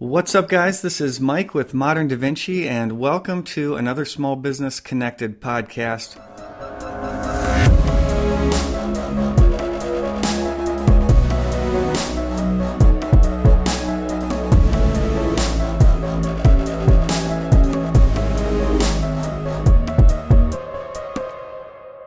[0.00, 0.80] What's up, guys?
[0.80, 6.16] This is Mike with Modern Da Vinci, and welcome to another Small Business Connected podcast.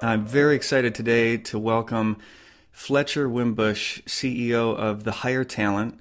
[0.01, 2.17] I'm very excited today to welcome
[2.71, 5.99] Fletcher Wimbush, CEO of The Hire Talent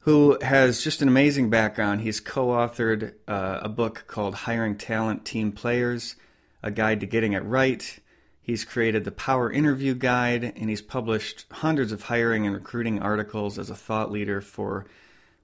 [0.00, 2.00] who has just an amazing background.
[2.00, 6.16] He's co authored uh, a book called Hiring Talent Team Players
[6.62, 7.98] A Guide to Getting It Right.
[8.42, 13.58] He's created the Power Interview Guide, and he's published hundreds of hiring and recruiting articles
[13.58, 14.86] as a thought leader for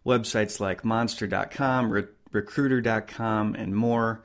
[0.05, 4.25] websites like Monster.com, Re- Recruiter.com, and more.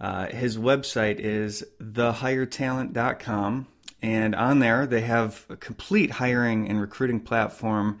[0.00, 3.66] Uh, his website is thehiretalent.com,
[4.00, 7.98] and on there they have a complete hiring and recruiting platform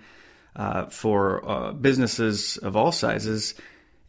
[0.56, 3.54] uh, for uh, businesses of all sizes.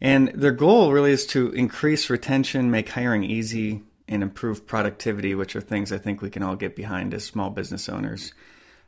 [0.00, 5.56] And their goal really is to increase retention, make hiring easy, and improve productivity, which
[5.56, 8.32] are things I think we can all get behind as small business owners.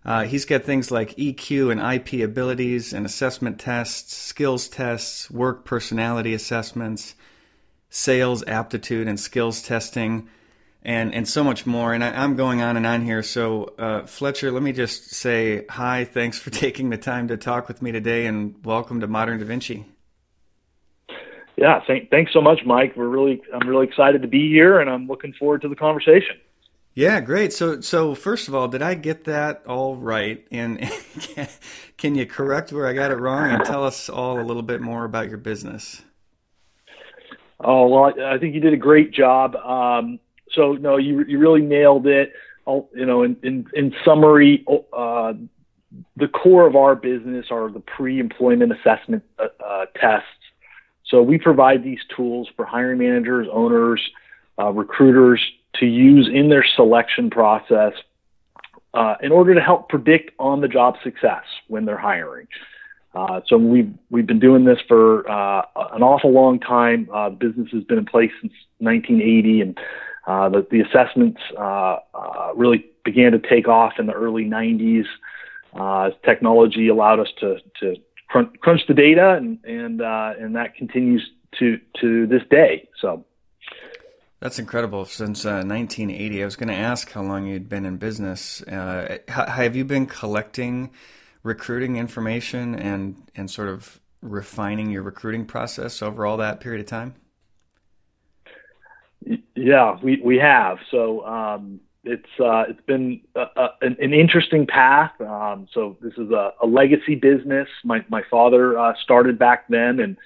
[0.04, 5.64] Uh, he's got things like EQ and IQ abilities and assessment tests, skills tests, work
[5.64, 7.14] personality assessments,
[7.88, 10.28] sales aptitude and skills testing,
[10.86, 11.92] and and so much more.
[11.92, 13.22] And I, am going on and on here.
[13.22, 16.04] So uh, Fletcher, let me just say hi.
[16.04, 19.44] Thanks for taking the time to talk with me today, and welcome to Modern Da
[19.44, 19.84] Vinci.
[21.56, 22.94] Yeah, thank, thanks so much, Mike.
[22.96, 26.36] We're really I'm really excited to be here, and I'm looking forward to the conversation.
[26.94, 27.52] Yeah, great.
[27.52, 30.46] So so first of all, did I get that all right?
[30.52, 30.88] And
[31.98, 34.80] can you correct where I got it wrong and tell us all a little bit
[34.80, 36.02] more about your business?
[37.58, 39.56] Oh well, I think you did a great job.
[39.56, 40.20] Um,
[40.56, 42.32] so no, you you really nailed it.
[42.66, 45.34] I'll, you know, in in, in summary, uh,
[46.16, 50.26] the core of our business are the pre-employment assessment uh, uh, tests.
[51.04, 54.02] So we provide these tools for hiring managers, owners,
[54.58, 55.40] uh, recruiters
[55.76, 57.92] to use in their selection process
[58.94, 62.48] uh, in order to help predict on-the-job success when they're hiring.
[63.14, 65.62] Uh, so we've we've been doing this for uh,
[65.92, 67.08] an awful long time.
[67.12, 69.78] Uh, business has been in place since 1980, and
[70.26, 75.04] uh, the, the assessments uh, uh, really began to take off in the early 90s
[75.74, 77.94] uh, technology allowed us to, to
[78.28, 81.28] crunch, crunch the data, and and uh, and that continues
[81.58, 82.88] to to this day.
[83.00, 83.24] So.
[84.40, 85.06] That's incredible.
[85.06, 88.62] Since 1980, I was going to ask how long you'd been in business.
[88.68, 90.90] have you been collecting
[91.42, 96.86] recruiting information and and sort of refining your recruiting process over all that period of
[96.86, 97.14] time?
[99.54, 100.78] Yeah, we, we have.
[100.90, 105.12] So um, it's uh, it's been a, a, an, interesting path.
[105.20, 107.68] Um, so this is a, a, legacy business.
[107.84, 110.16] My my father uh, started back then, and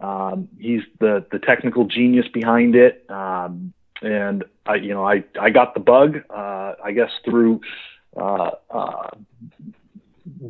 [0.00, 3.08] um, he's the the technical genius behind it.
[3.10, 6.18] Um, and I, you know, I I got the bug.
[6.28, 7.62] Uh, I guess through
[8.16, 9.10] uh, uh,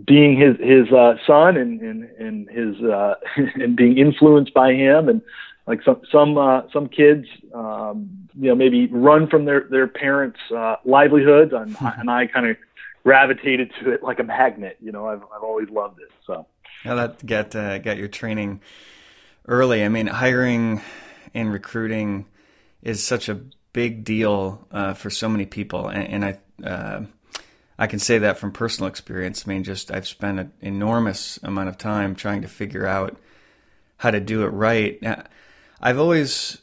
[0.05, 2.77] being his his uh, son and and and his
[3.63, 5.23] and being influenced by him and
[5.67, 10.39] like some some uh, some kids um, you know maybe run from their their parents
[10.55, 12.56] uh, livelihoods and, and I kind of
[13.03, 15.06] gravitated to it like a magnet you know?
[15.06, 16.47] I've I've always loved it so.
[16.84, 18.61] Yeah that got uh, got your training
[19.47, 19.84] early?
[19.84, 20.81] I mean hiring
[21.34, 22.27] and recruiting
[22.83, 23.41] is such a
[23.72, 27.05] big deal uh, for so many people and, and I uh,
[27.78, 29.45] I can say that from personal experience.
[29.47, 33.17] I mean just I've spent an enormous amount of time trying to figure out
[34.03, 35.01] how to do it right.
[35.01, 35.22] Now,
[35.82, 36.62] I've always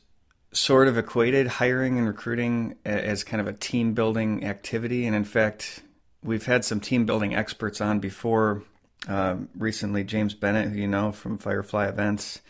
[0.52, 5.06] sort of equated hiring and recruiting as kind of a team building activity.
[5.06, 5.84] And in fact,
[6.24, 8.64] we've had some team building experts on before.
[9.08, 12.42] Uh, recently, James Bennett, who you know from Firefly Events,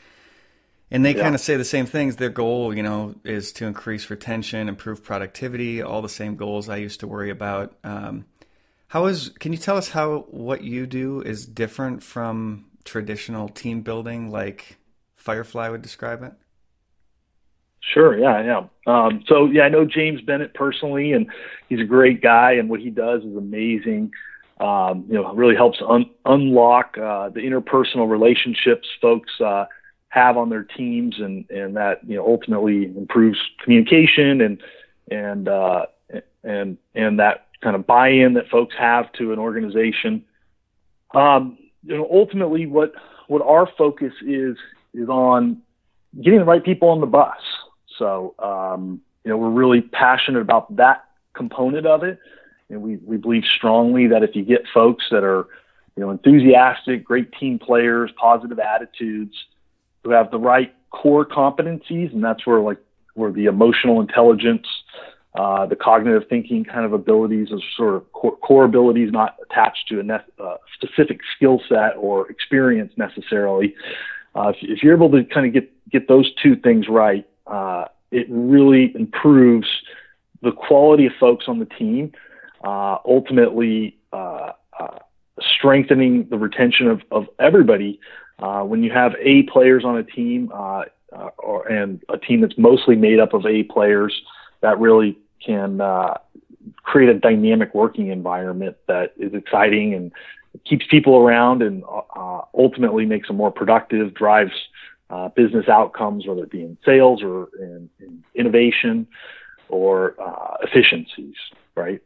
[0.89, 1.21] and they yeah.
[1.21, 2.15] kind of say the same things.
[2.15, 6.77] Their goal, you know, is to increase retention, improve productivity, all the same goals I
[6.77, 7.77] used to worry about.
[7.83, 8.25] Um,
[8.87, 9.29] how is?
[9.39, 14.77] Can you tell us how what you do is different from traditional team building, like
[15.15, 16.33] Firefly would describe it?
[17.81, 18.17] Sure.
[18.17, 18.43] Yeah.
[18.43, 18.63] Yeah.
[18.85, 21.27] Um, so yeah, I know James Bennett personally, and
[21.69, 24.11] he's a great guy, and what he does is amazing.
[24.59, 29.65] Um, you know, really helps un- unlock uh, the interpersonal relationships folks uh,
[30.09, 34.61] have on their teams, and and that you know ultimately improves communication and
[35.09, 35.85] and uh,
[36.43, 40.23] and and that kind of buy-in that folks have to an organization.
[41.13, 42.93] Um, you know, ultimately, what
[43.27, 44.57] what our focus is
[44.93, 45.61] is on
[46.21, 47.37] getting the right people on the bus.
[47.99, 52.19] So, um, you know, we're really passionate about that component of it.
[52.69, 55.47] And we, we believe strongly that if you get folks that are,
[55.95, 59.35] you know, enthusiastic, great team players, positive attitudes,
[60.03, 62.77] who have the right core competencies, and that's where like
[63.15, 64.65] where the emotional intelligence,
[65.35, 69.87] uh, the cognitive thinking kind of abilities are sort of core, core abilities, not attached
[69.89, 73.75] to a ne- uh, specific skill set or experience necessarily.
[74.35, 77.85] Uh, if, if, you're able to kind of get get those two things right, uh,
[78.11, 79.67] it really improves
[80.41, 82.11] the quality of folks on the team.
[82.63, 84.51] Uh, ultimately, uh,
[85.39, 87.99] strengthening the retention of, of everybody.
[88.39, 92.95] when you have A players on a team, uh, or, and a team that's mostly
[92.95, 94.13] made up of A players
[94.61, 96.15] that really can uh,
[96.83, 100.11] create a dynamic working environment that is exciting and
[100.65, 101.83] keeps people around and
[102.15, 104.51] uh, ultimately makes them more productive, drives
[105.09, 109.07] uh, business outcomes, whether it be in sales or in, in innovation
[109.69, 111.35] or uh, efficiencies,
[111.75, 112.01] right?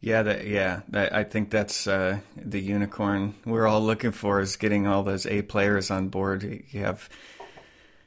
[0.00, 4.56] Yeah, that, yeah, that, I think that's uh, the unicorn we're all looking for is
[4.56, 6.42] getting all those A players on board.
[6.70, 7.08] You have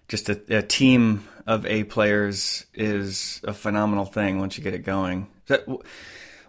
[0.08, 4.86] just a, a, team of A players is a phenomenal thing once you get it
[4.86, 5.28] going.
[5.48, 5.68] That,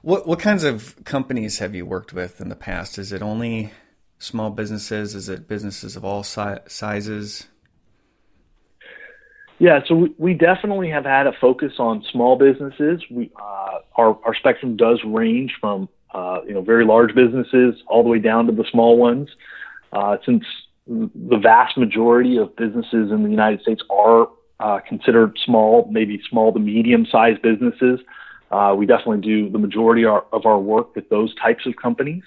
[0.02, 2.98] what what kinds of companies have you worked with in the past?
[2.98, 3.72] Is it only
[4.18, 5.14] small businesses?
[5.14, 7.46] Is it businesses of all si- sizes?
[9.58, 13.02] Yeah, so we, we definitely have had a focus on small businesses.
[13.10, 18.02] We uh, our our spectrum does range from uh, you know very large businesses all
[18.02, 19.28] the way down to the small ones.
[19.92, 20.44] Uh, since
[20.86, 24.28] the vast majority of businesses in the United States are
[24.60, 28.00] uh, considered small, maybe small to medium sized businesses.
[28.50, 31.76] Uh, we definitely do the majority of our, of our, work with those types of
[31.76, 32.22] companies.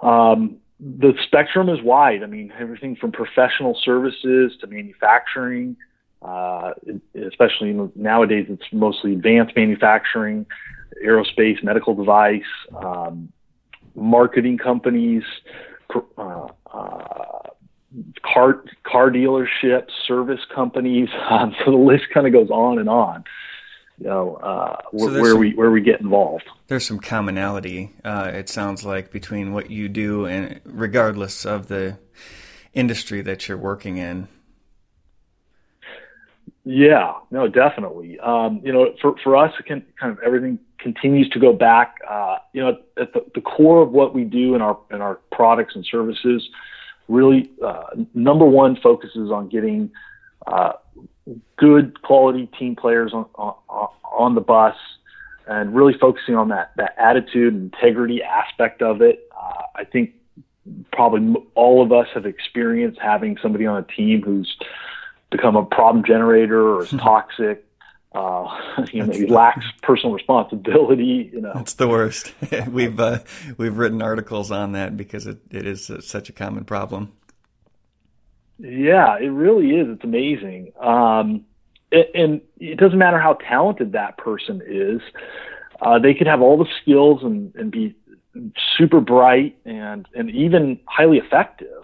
[0.00, 2.22] Um, the spectrum is wide.
[2.22, 5.76] I mean, everything from professional services to manufacturing,
[6.22, 6.72] uh,
[7.14, 10.46] especially nowadays, it's mostly advanced manufacturing,
[11.04, 12.42] aerospace, medical device,
[12.82, 13.32] um,
[13.94, 15.22] marketing companies,
[16.18, 17.48] uh, uh,
[18.22, 21.08] car car dealerships, service companies.
[21.30, 23.24] Um, so the list kind of goes on and on.
[23.98, 26.44] You know, uh, so where some, we where we get involved.
[26.66, 27.92] There's some commonality.
[28.04, 31.98] Uh, it sounds like between what you do and regardless of the
[32.74, 34.28] industry that you're working in.
[36.64, 38.18] Yeah, no, definitely.
[38.18, 41.94] Um, you know, for for us, it can kind of everything continues to go back.
[42.08, 45.20] Uh, you know, at the, the core of what we do in our in our
[45.32, 46.48] products and services,
[47.08, 47.84] really uh,
[48.14, 49.90] number one focuses on getting
[50.46, 50.72] uh,
[51.56, 54.76] good quality team players on, on on the bus,
[55.46, 59.28] and really focusing on that that attitude and integrity aspect of it.
[59.36, 60.12] Uh, I think
[60.92, 64.56] probably all of us have experienced having somebody on a team who's
[65.30, 67.66] become a problem generator or is toxic
[68.16, 71.30] uh, you know, maybe lacks personal responsibility.
[71.32, 72.32] You know, it's the worst.
[72.68, 73.20] we've uh,
[73.58, 77.12] we've written articles on that because it, it is such a common problem.
[78.58, 79.88] Yeah, it really is.
[79.88, 80.72] It's amazing.
[80.80, 81.44] Um,
[81.92, 85.00] and it doesn't matter how talented that person is.
[85.80, 87.94] Uh, they could have all the skills and, and be
[88.76, 91.82] super bright and, and even highly effective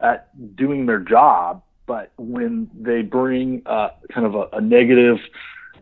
[0.00, 1.62] at doing their job.
[1.86, 5.18] But when they bring kind of a, a negative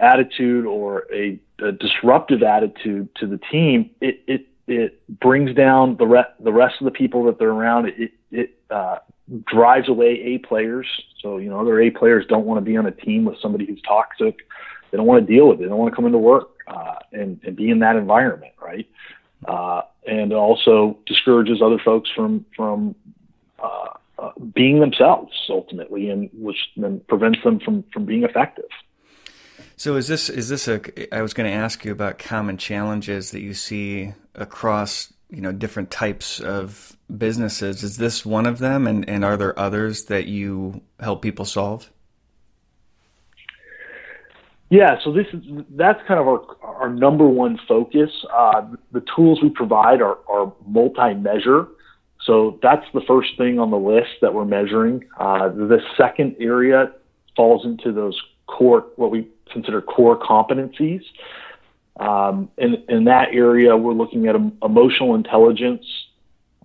[0.01, 6.07] attitude or a, a disruptive attitude to the team, it it it brings down the
[6.07, 7.89] re- the rest of the people that they're around.
[7.89, 8.99] It it uh,
[9.45, 10.87] drives away A players.
[11.21, 13.67] So you know, other A players don't want to be on a team with somebody
[13.67, 14.39] who's toxic.
[14.91, 15.63] They don't want to deal with it.
[15.63, 18.89] They don't want to come into work uh, and and be in that environment, right?
[19.47, 22.95] Uh, and also discourages other folks from from
[23.63, 28.69] uh, uh, being themselves ultimately, and which then prevents them from from being effective.
[29.77, 30.81] So is this is this a?
[31.15, 35.51] I was going to ask you about common challenges that you see across you know
[35.51, 37.83] different types of businesses.
[37.83, 41.91] Is this one of them, and and are there others that you help people solve?
[44.69, 48.11] Yeah, so this is that's kind of our our number one focus.
[48.33, 48.63] Uh,
[48.93, 51.67] the tools we provide are, are multi-measure,
[52.25, 55.05] so that's the first thing on the list that we're measuring.
[55.19, 56.93] Uh, the second area
[57.37, 61.03] falls into those core what we consider core competencies.
[61.99, 65.85] Um, in, in that area, we're looking at emotional intelligence.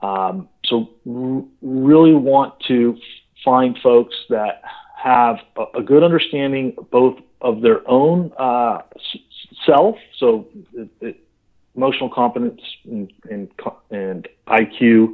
[0.02, 2.98] Um, so, r- really want to
[3.44, 4.62] find folks that
[4.96, 8.82] have a, a good understanding both of their own uh,
[9.66, 11.20] self, so it, it,
[11.76, 13.50] emotional competence and, and,
[13.92, 15.14] and IQ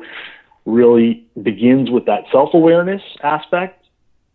[0.66, 3.84] really begins with that self awareness aspect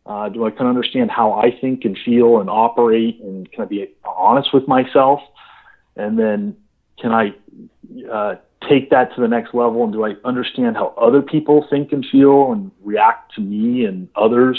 [0.08, 3.62] uh, do I kind of understand how I think and feel and operate, and can
[3.62, 5.20] I be honest with myself?
[5.98, 6.56] And then
[7.00, 7.34] can I
[8.10, 8.36] uh,
[8.68, 12.04] take that to the next level and do I understand how other people think and
[12.10, 14.58] feel and react to me and others?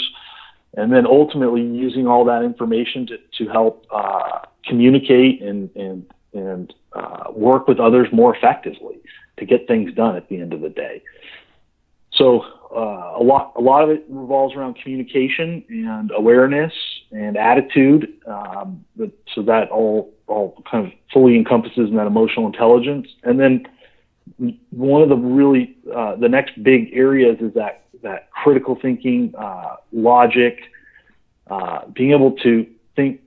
[0.76, 6.74] And then ultimately using all that information to, to help uh, communicate and, and, and
[6.92, 9.00] uh, work with others more effectively
[9.38, 11.02] to get things done at the end of the day.
[12.12, 12.42] So
[12.74, 16.72] uh, a lot a lot of it revolves around communication and awareness
[17.10, 18.12] and attitude.
[18.26, 23.08] Um, but, so that all all kind of fully encompasses in that emotional intelligence.
[23.22, 23.66] And then
[24.70, 29.76] one of the really uh, the next big areas is that that critical thinking, uh,
[29.92, 30.60] logic,
[31.50, 33.20] uh, being able to think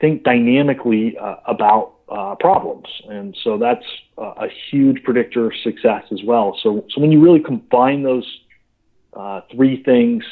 [0.00, 3.84] think dynamically uh, about uh, problems, and so that's
[4.18, 6.58] a huge predictor of success as well.
[6.62, 8.26] So so when you really combine those
[9.14, 10.24] uh, three things,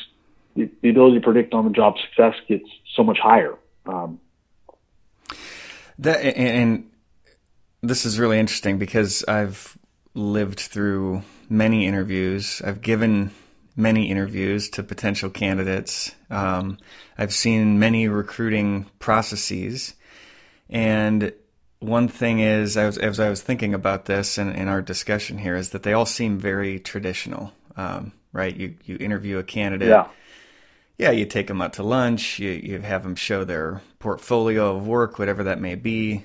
[0.54, 3.54] the, the, ability to predict on the job success gets so much higher.
[3.87, 4.20] Um,
[5.99, 6.90] that and
[7.83, 9.78] this is really interesting because I've
[10.14, 12.61] lived through many interviews.
[12.64, 13.31] I've given
[13.76, 16.12] many interviews to potential candidates.
[16.31, 16.78] Um,
[17.17, 19.95] I've seen many recruiting processes,
[20.69, 21.33] and
[21.81, 24.83] one thing is, I was, as I was thinking about this and in, in our
[24.83, 27.52] discussion here, is that they all seem very traditional.
[27.76, 28.55] Um, right?
[28.55, 29.88] You you interview a candidate.
[29.88, 30.09] Yeah.
[30.99, 32.38] Yeah, you take them out to lunch.
[32.38, 36.25] You you have them show their portfolio of work, whatever that may be,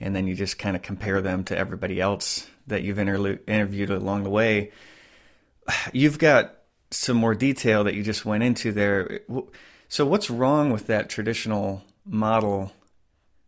[0.00, 4.24] and then you just kind of compare them to everybody else that you've interviewed along
[4.24, 4.72] the way.
[5.92, 6.54] You've got
[6.90, 9.20] some more detail that you just went into there.
[9.88, 12.72] So, what's wrong with that traditional model?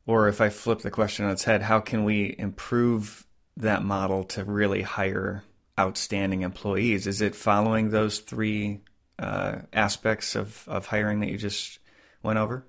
[0.06, 4.24] Or if I flip the question on its head, how can we improve that model
[4.24, 5.44] to really hire
[5.78, 7.06] outstanding employees.
[7.06, 8.80] Is it following those three
[9.18, 11.78] uh, aspects of, of hiring that you just
[12.22, 12.64] went over?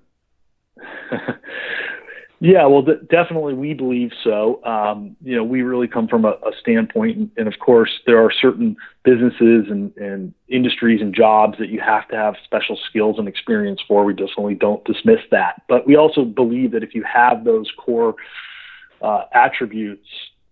[2.40, 4.62] yeah, well, th- definitely we believe so.
[4.64, 8.22] Um, you know, we really come from a, a standpoint, and, and, of course, there
[8.22, 13.16] are certain businesses and, and industries and jobs that you have to have special skills
[13.18, 14.04] and experience for.
[14.04, 15.62] We definitely don't dismiss that.
[15.68, 18.14] But we also believe that if you have those core
[19.00, 20.08] uh, attributes,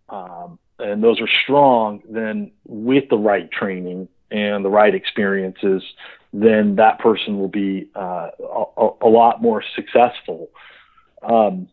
[0.08, 5.82] um, and those are strong, then with the right training and the right experiences,
[6.34, 8.30] then that person will be uh,
[8.76, 10.48] a, a, lot more successful.
[11.22, 11.68] Um,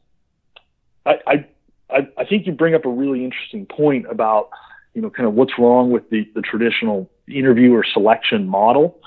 [1.04, 1.46] I,
[1.90, 4.50] I, I think you bring up a really interesting point about,
[4.94, 9.00] you know, kind of what's wrong with the, the traditional interview or selection model.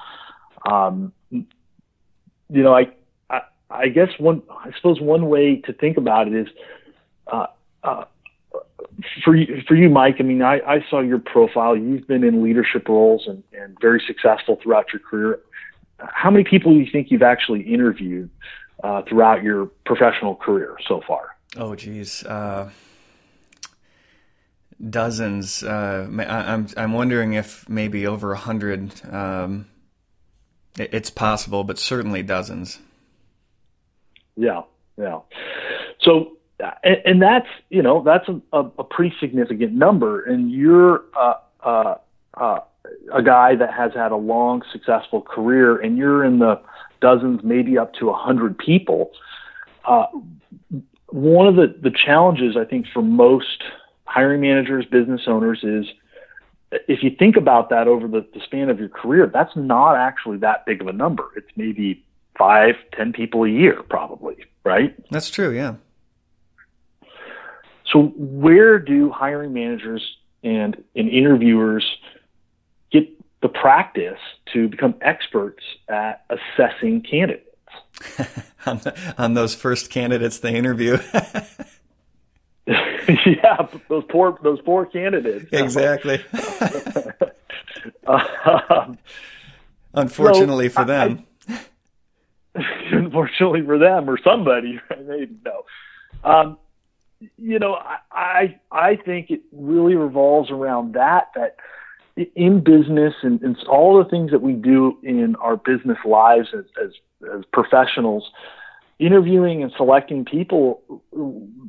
[0.68, 1.46] Um, you
[2.50, 2.88] know, I,
[3.30, 6.49] I, I guess one, I suppose one way to think about it is,
[7.28, 7.46] uh,
[7.84, 8.04] uh,
[9.24, 11.76] for you, for you, Mike, I mean, I, I saw your profile.
[11.76, 15.40] You've been in leadership roles and, and very successful throughout your career.
[15.98, 18.30] How many people do you think you've actually interviewed
[18.82, 21.36] uh, throughout your professional career so far?
[21.56, 22.24] Oh, geez.
[22.24, 22.70] Uh,
[24.90, 25.62] dozens.
[25.62, 28.92] Uh, I, I'm, I'm wondering if maybe over a hundred.
[29.12, 29.66] Um,
[30.76, 32.80] it's possible, but certainly dozens.
[34.36, 34.62] Yeah,
[34.98, 35.20] yeah.
[36.00, 36.36] So
[36.83, 41.35] and, and that's you know that's a, a, a, pretty significant number, and you're uh,
[41.62, 41.94] uh,
[42.35, 42.61] uh,
[43.12, 46.61] a guy that has had a long, successful career, and you're in the
[47.00, 49.12] dozens, maybe up to a hundred people.
[49.85, 50.06] Uh,
[51.09, 53.62] one of the, the challenges I think for most
[54.04, 55.87] hiring managers, business owners is
[56.88, 60.38] if you think about that over the, the span of your career, that's not actually
[60.38, 61.30] that big of a number.
[61.37, 62.04] It's maybe
[62.37, 64.94] five, ten people a year, probably, right?
[65.11, 65.75] That's true, yeah.
[67.94, 70.02] So where do hiring managers
[70.42, 71.86] and, and interviewers
[72.90, 73.08] get
[73.40, 74.18] the practice
[74.52, 77.48] to become experts at assessing candidates?
[78.66, 80.98] on, the, on those first candidates they interview.
[82.66, 85.46] yeah, those poor those poor candidates.
[85.52, 86.24] Exactly.
[88.06, 88.98] um,
[89.92, 91.26] Unfortunately so for them.
[91.46, 91.60] I,
[92.90, 95.64] unfortunately for them or somebody, maybe no.
[96.24, 96.58] Um,
[97.38, 97.78] you know,
[98.12, 101.56] I I think it really revolves around that that
[102.36, 106.64] in business and, and all the things that we do in our business lives as,
[106.82, 106.90] as
[107.34, 108.30] as professionals,
[108.98, 110.82] interviewing and selecting people,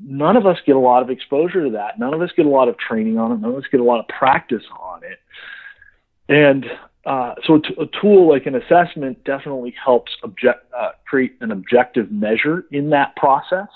[0.03, 1.97] none of us get a lot of exposure to that.
[1.97, 3.39] None of us get a lot of training on it.
[3.39, 5.19] None of us get a lot of practice on it.
[6.27, 6.65] And
[7.05, 11.51] uh, so a, t- a tool like an assessment definitely helps object, uh, create an
[11.51, 13.69] objective measure in that process.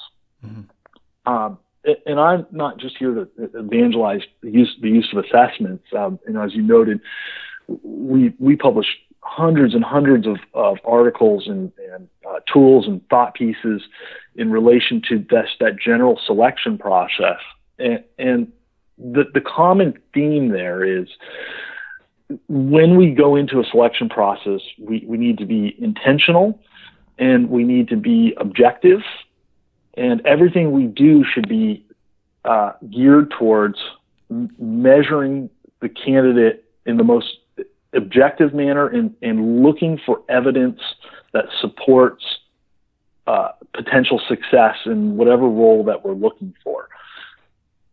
[0.45, 1.31] Mm-hmm.
[1.31, 1.57] Um,
[2.05, 5.85] and I'm not just here to evangelize the use the use of assessments.
[5.97, 6.99] Um, and as you noted,
[7.67, 8.87] we we publish
[9.21, 13.81] hundreds and hundreds of, of articles and, and uh, tools and thought pieces
[14.35, 17.39] in relation to this, that general selection process.
[17.77, 18.51] And, and
[18.97, 21.07] the, the common theme there is
[22.47, 26.59] when we go into a selection process, we, we need to be intentional
[27.17, 29.01] and we need to be objective
[29.99, 31.85] and everything we do should be
[32.45, 33.77] uh, geared towards
[34.31, 35.49] m- measuring
[35.81, 37.37] the candidate in the most
[37.93, 40.79] objective manner and, and looking for evidence
[41.33, 42.23] that supports
[43.27, 46.87] uh, potential success in whatever role that we're looking for.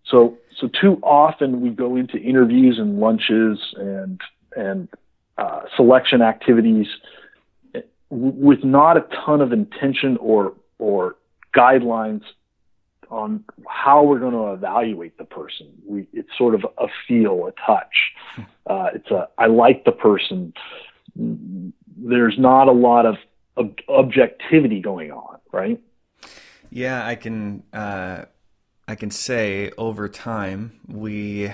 [0.04, 4.20] So, so too often we go into interviews and lunches and
[4.56, 4.88] and
[5.36, 6.86] uh, selection activities
[8.08, 11.16] with not a ton of intention or or
[11.56, 12.22] guidelines
[13.10, 15.68] on how we're going to evaluate the person.
[15.84, 17.94] We, it's sort of a feel, a touch.
[18.34, 18.42] Hmm.
[18.66, 20.52] Uh, it's a I like the person.
[21.14, 23.16] There's not a lot of
[23.56, 25.80] ob- objectivity going on, right?
[26.70, 27.62] Yeah, I can.
[27.72, 28.25] Uh,
[28.88, 31.52] I can say over time we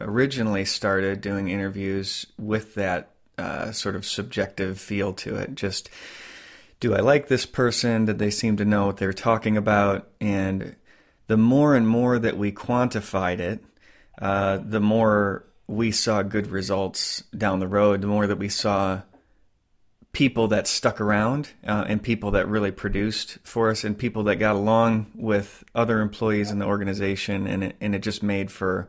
[0.00, 5.54] originally started doing interviews with that uh, sort of subjective feel to it.
[5.54, 5.90] Just
[6.80, 8.06] do I like this person?
[8.06, 10.08] Did they seem to know what they're talking about?
[10.20, 10.76] And
[11.26, 13.62] the more and more that we quantified it,
[14.20, 19.02] uh, the more we saw good results down the road, the more that we saw
[20.12, 24.36] people that stuck around uh, and people that really produced for us and people that
[24.36, 28.88] got along with other employees in the organization and it, and it just made for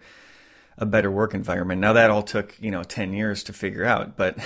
[0.77, 1.79] a better work environment.
[1.79, 4.38] Now that all took, you know, 10 years to figure out, but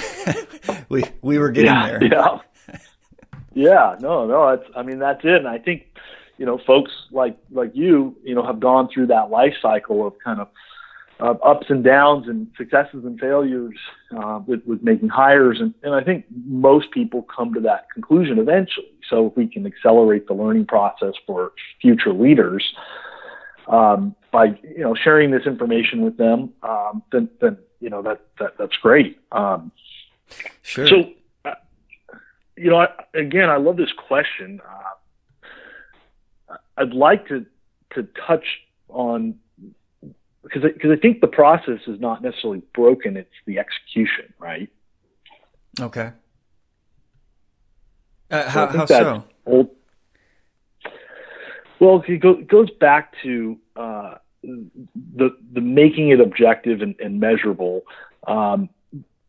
[0.89, 2.03] we we were getting yeah, there.
[2.03, 2.39] Yeah.
[3.55, 5.35] Yeah, no, no, it's I mean that's it.
[5.35, 5.87] And I think
[6.37, 10.13] you know, folks like like you, you know, have gone through that life cycle of
[10.23, 10.49] kind of
[11.19, 13.77] uh, ups and downs and successes and failures
[14.17, 15.59] uh, with, with making hires.
[15.61, 18.91] And, and I think most people come to that conclusion eventually.
[19.09, 22.65] So if we can accelerate the learning process for future leaders
[23.67, 28.21] um, by you know sharing this information with them, um, then then you know that,
[28.39, 29.17] that that's great.
[29.31, 29.71] Um,
[30.61, 30.87] sure.
[30.87, 31.11] So.
[32.57, 34.61] You know, I, again, I love this question.
[36.49, 37.45] Uh, I'd like to
[37.93, 38.45] to touch
[38.89, 39.35] on
[40.43, 44.69] because because I think the process is not necessarily broken; it's the execution, right?
[45.79, 46.11] Okay.
[48.31, 48.77] Uh, how so?
[48.77, 49.23] How so?
[49.45, 49.69] Old,
[51.79, 57.19] well, it, go, it goes back to uh, the the making it objective and, and
[57.19, 57.83] measurable.
[58.27, 58.69] Um,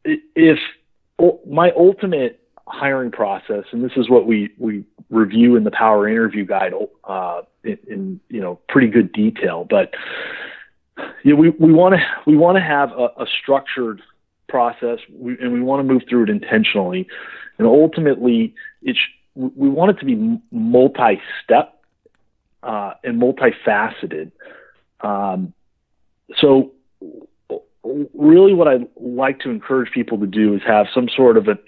[0.04, 0.58] if
[1.46, 6.44] my ultimate hiring process, and this is what we we review in the Power Interview
[6.44, 6.72] Guide
[7.04, 9.66] uh, in, in, you know pretty good detail.
[9.68, 9.94] But
[11.22, 14.02] you know, we we want to we want to have a, a structured
[14.48, 17.06] process, we, and we want to move through it intentionally.
[17.58, 18.98] And ultimately, it's
[19.34, 21.78] we want it to be multi-step
[22.62, 24.32] uh, and multifaceted.
[25.00, 25.52] Um,
[26.38, 26.72] so
[28.14, 31.58] really what I'd like to encourage people to do is have some sort of a,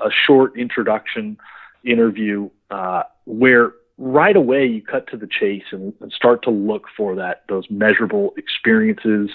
[0.00, 1.38] a short introduction
[1.84, 6.84] interview uh, where right away you cut to the chase and, and start to look
[6.96, 9.30] for that those measurable experiences,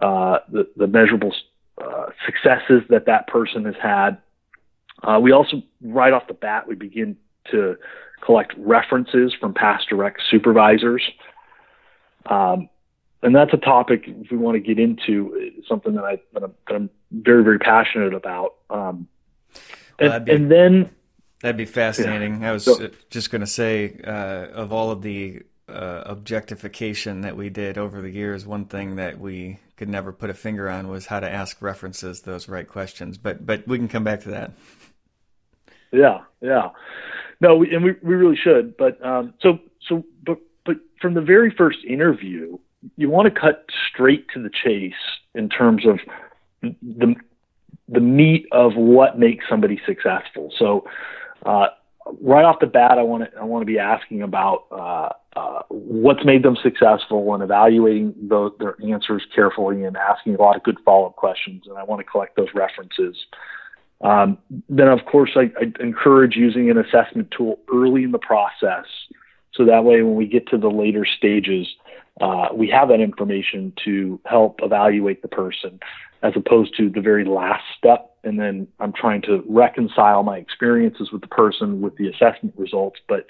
[0.00, 1.34] uh, the, the measurable
[1.82, 4.18] uh, successes that that person has had.
[5.02, 7.16] Uh, we also right off the bat we begin
[7.50, 7.76] to
[8.24, 11.02] collect references from past direct supervisors.
[12.26, 12.68] Um,
[13.22, 16.54] and that's a topic if we want to get into something that I that I'm,
[16.68, 18.54] that I'm very very passionate about.
[18.70, 19.08] Um,
[20.00, 20.90] well, and, be, and, then
[21.40, 22.40] that'd be fascinating.
[22.40, 22.50] Yeah.
[22.50, 27.36] I was so, just going to say uh, of all of the uh, objectification that
[27.36, 30.88] we did over the years, one thing that we could never put a finger on
[30.88, 33.18] was how to ask references those right questions.
[33.18, 34.52] But but we can come back to that.
[35.92, 36.70] Yeah, yeah.
[37.40, 38.76] No, we, and we we really should.
[38.76, 39.58] But um, so
[39.88, 42.58] so but but from the very first interview,
[42.96, 44.94] you want to cut straight to the chase
[45.34, 45.98] in terms of
[46.62, 47.14] the
[47.88, 50.52] the meat of what makes somebody successful.
[50.58, 50.84] So,
[51.44, 51.66] uh,
[52.20, 55.62] right off the bat, I want to I want to be asking about uh, uh,
[55.68, 60.62] what's made them successful and evaluating the, their answers carefully and asking a lot of
[60.62, 61.64] good follow up questions.
[61.66, 63.16] And I want to collect those references.
[64.02, 68.84] Um, then, of course, I, I encourage using an assessment tool early in the process,
[69.54, 71.68] so that way when we get to the later stages,
[72.20, 75.80] uh, we have that information to help evaluate the person
[76.22, 78.14] as opposed to the very last step.
[78.22, 83.00] And then I'm trying to reconcile my experiences with the person with the assessment results,
[83.08, 83.26] but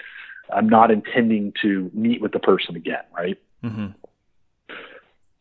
[0.53, 3.39] I'm not intending to meet with the person again, right?
[3.65, 3.87] Mm-hmm.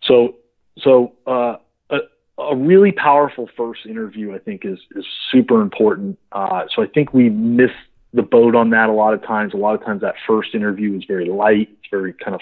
[0.03, 0.35] So,
[0.79, 1.57] so uh,
[1.89, 1.97] a,
[2.37, 6.17] a, really powerful first interview, I think, is is super important.
[6.31, 7.71] Uh, so I think we miss
[8.13, 9.53] the boat on that a lot of times.
[9.53, 12.41] A lot of times, that first interview is very light, it's very kind of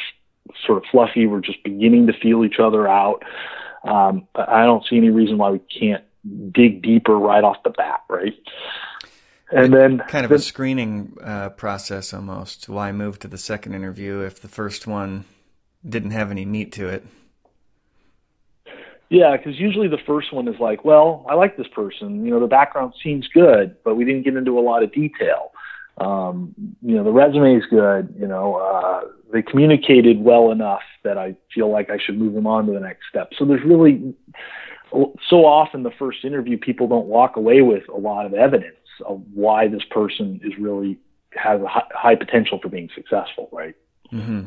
[0.65, 1.27] sort of fluffy.
[1.27, 3.23] We're just beginning to feel each other out.
[3.83, 6.03] Um, I don't see any reason why we can't
[6.53, 8.35] dig deeper right off the bat, right?
[9.51, 12.69] And then kind of then, a screening uh, process almost.
[12.69, 15.25] Why move to the second interview if the first one
[15.88, 17.05] didn't have any meat to it?
[19.09, 22.23] Yeah, because usually the first one is like, well, I like this person.
[22.25, 25.48] You know, the background seems good, but we didn't get into a lot of detail.
[25.99, 28.13] Um, you know, the resume is good.
[28.17, 32.47] You know, uh, they communicated well enough that I feel like I should move them
[32.47, 33.31] on to the next step.
[33.38, 34.15] So there's really
[35.29, 39.21] so often the first interview, people don't walk away with a lot of evidence of
[39.33, 40.97] why this person is really
[41.33, 43.75] has a high, potential for being successful, right?
[44.12, 44.45] Mm-hmm.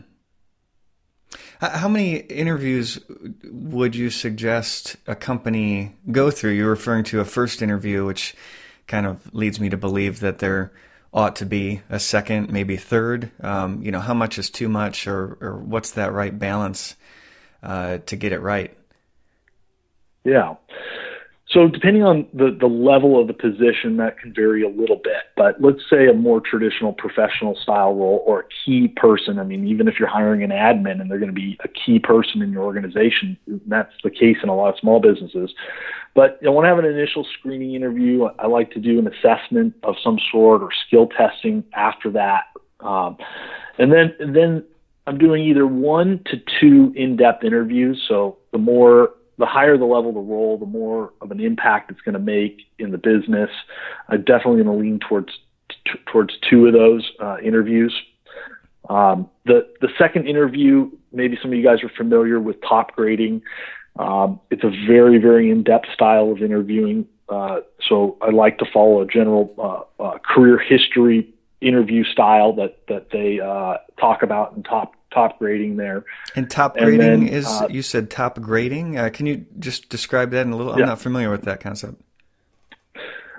[1.60, 2.98] How many interviews
[3.44, 6.50] would you suggest a company go through?
[6.52, 8.34] You're referring to a first interview, which
[8.88, 10.72] kind of leads me to believe that there
[11.12, 13.30] ought to be a second, maybe third.
[13.40, 16.96] Um, you know, how much is too much, or, or what's that right balance
[17.62, 18.76] uh, to get it right?
[20.24, 20.54] Yeah.
[21.52, 25.24] So depending on the, the level of the position, that can vary a little bit.
[25.36, 29.38] But let's say a more traditional professional style role or a key person.
[29.38, 31.98] I mean, even if you're hiring an admin and they're going to be a key
[31.98, 33.36] person in your organization,
[33.66, 35.52] that's the case in a lot of small businesses.
[36.14, 38.24] But I want to have an initial screening interview.
[38.38, 42.44] I like to do an assessment of some sort or skill testing after that.
[42.80, 43.16] Um,
[43.78, 44.64] and then, and then
[45.06, 48.02] I'm doing either one to two in-depth interviews.
[48.08, 52.00] So the more the higher the level the role, the more of an impact it's
[52.00, 53.50] going to make in the business.
[54.08, 55.32] I'm definitely going to lean towards
[55.68, 57.94] t- towards two of those uh, interviews.
[58.88, 63.42] Um, the the second interview, maybe some of you guys are familiar with top grading.
[63.98, 67.06] Um, it's a very very in depth style of interviewing.
[67.28, 69.54] Uh, so I like to follow a general
[69.98, 75.38] uh, uh career history interview style that that they uh, talk about in top top
[75.38, 76.04] grading there.
[76.34, 78.98] And top grading and then, is uh, you said top grading.
[78.98, 80.72] Uh, can you just describe that in a little?
[80.72, 82.00] I'm not familiar with that concept.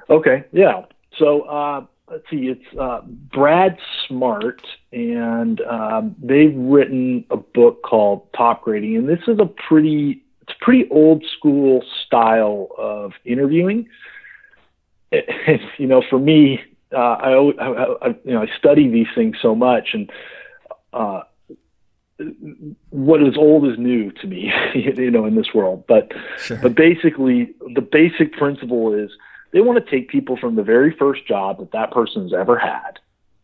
[0.09, 0.86] Okay, yeah.
[1.17, 8.31] So uh, let's see, it's uh, Brad Smart, and um, they've written a book called
[8.33, 13.88] Top Grading, and this is a pretty it's pretty old school style of interviewing.
[15.12, 16.62] It, you know, for me,
[16.93, 20.12] uh, I, I, I, you know I study these things so much, and
[20.93, 21.21] uh,
[22.89, 25.84] what is old is new to me, you know, in this world.
[25.88, 26.58] But sure.
[26.62, 29.12] but basically, the basic principle is
[29.51, 32.99] they want to take people from the very first job that that person's ever had,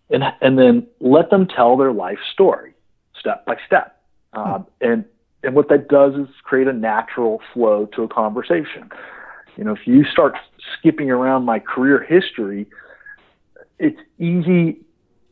[0.10, 2.74] and and then let them tell their life story,
[3.20, 4.02] step by step.
[4.34, 4.40] Hmm.
[4.40, 5.06] Um, and
[5.44, 8.90] and what that does is create a natural flow to a conversation.
[9.56, 10.36] You know, if you start
[10.78, 12.68] skipping around my career history,
[13.80, 14.82] it's easy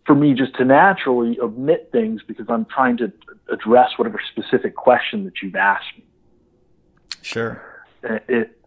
[0.06, 3.12] for me just to naturally omit things because I'm trying to
[3.50, 6.06] address whatever specific question that you've asked me.
[7.22, 7.62] Sure.
[8.04, 8.58] It,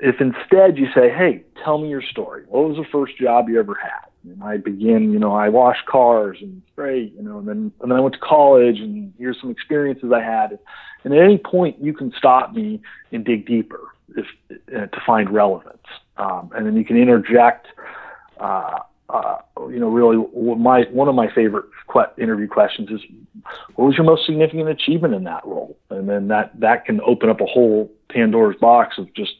[0.00, 2.44] if instead you say, "Hey, tell me your story.
[2.48, 5.86] What was the first job you ever had?" And I begin, you know, I washed
[5.86, 9.40] cars and great, you know, and then and then I went to college and here's
[9.40, 10.58] some experiences I had.
[11.04, 13.80] And at any point, you can stop me and dig deeper
[14.16, 17.68] if uh, to find relevance, um, and then you can interject.
[18.38, 19.36] Uh, uh,
[19.68, 20.16] you know, really,
[20.56, 23.00] my one of my favorite que- interview questions is,
[23.74, 27.28] "What was your most significant achievement in that role?" And then that that can open
[27.28, 29.34] up a whole Pandora's box of just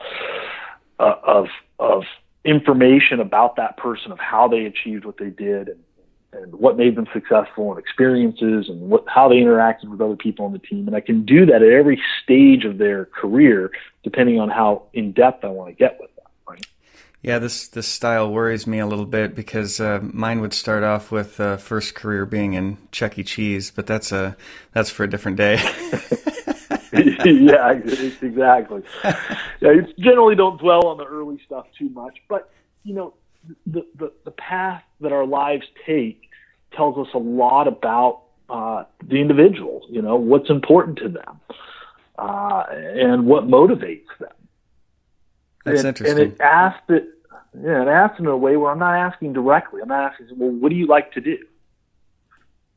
[0.98, 1.46] uh, of
[1.78, 2.02] of
[2.44, 5.78] information about that person, of how they achieved what they did, and,
[6.32, 10.44] and what made them successful, and experiences, and what how they interacted with other people
[10.44, 10.86] on the team.
[10.86, 13.70] And I can do that at every stage of their career,
[14.02, 16.10] depending on how in depth I want to get with.
[17.22, 21.12] Yeah, this this style worries me a little bit because uh, mine would start off
[21.12, 23.22] with uh, first career being in Chuck E.
[23.22, 24.36] Cheese, but that's a
[24.72, 25.54] that's for a different day.
[26.92, 28.82] yeah, exactly.
[29.60, 32.50] Yeah, generally don't dwell on the early stuff too much, but
[32.82, 33.14] you know,
[33.66, 36.22] the the, the path that our lives take
[36.72, 39.86] tells us a lot about uh, the individual.
[39.88, 41.40] You know, what's important to them,
[42.18, 44.32] uh, and what motivates them.
[45.64, 46.18] That's and, interesting.
[46.18, 47.08] And it asked it,
[47.60, 49.82] yeah, and asked in a way where I'm not asking directly.
[49.82, 51.38] I'm not asking, well, what do you like to do?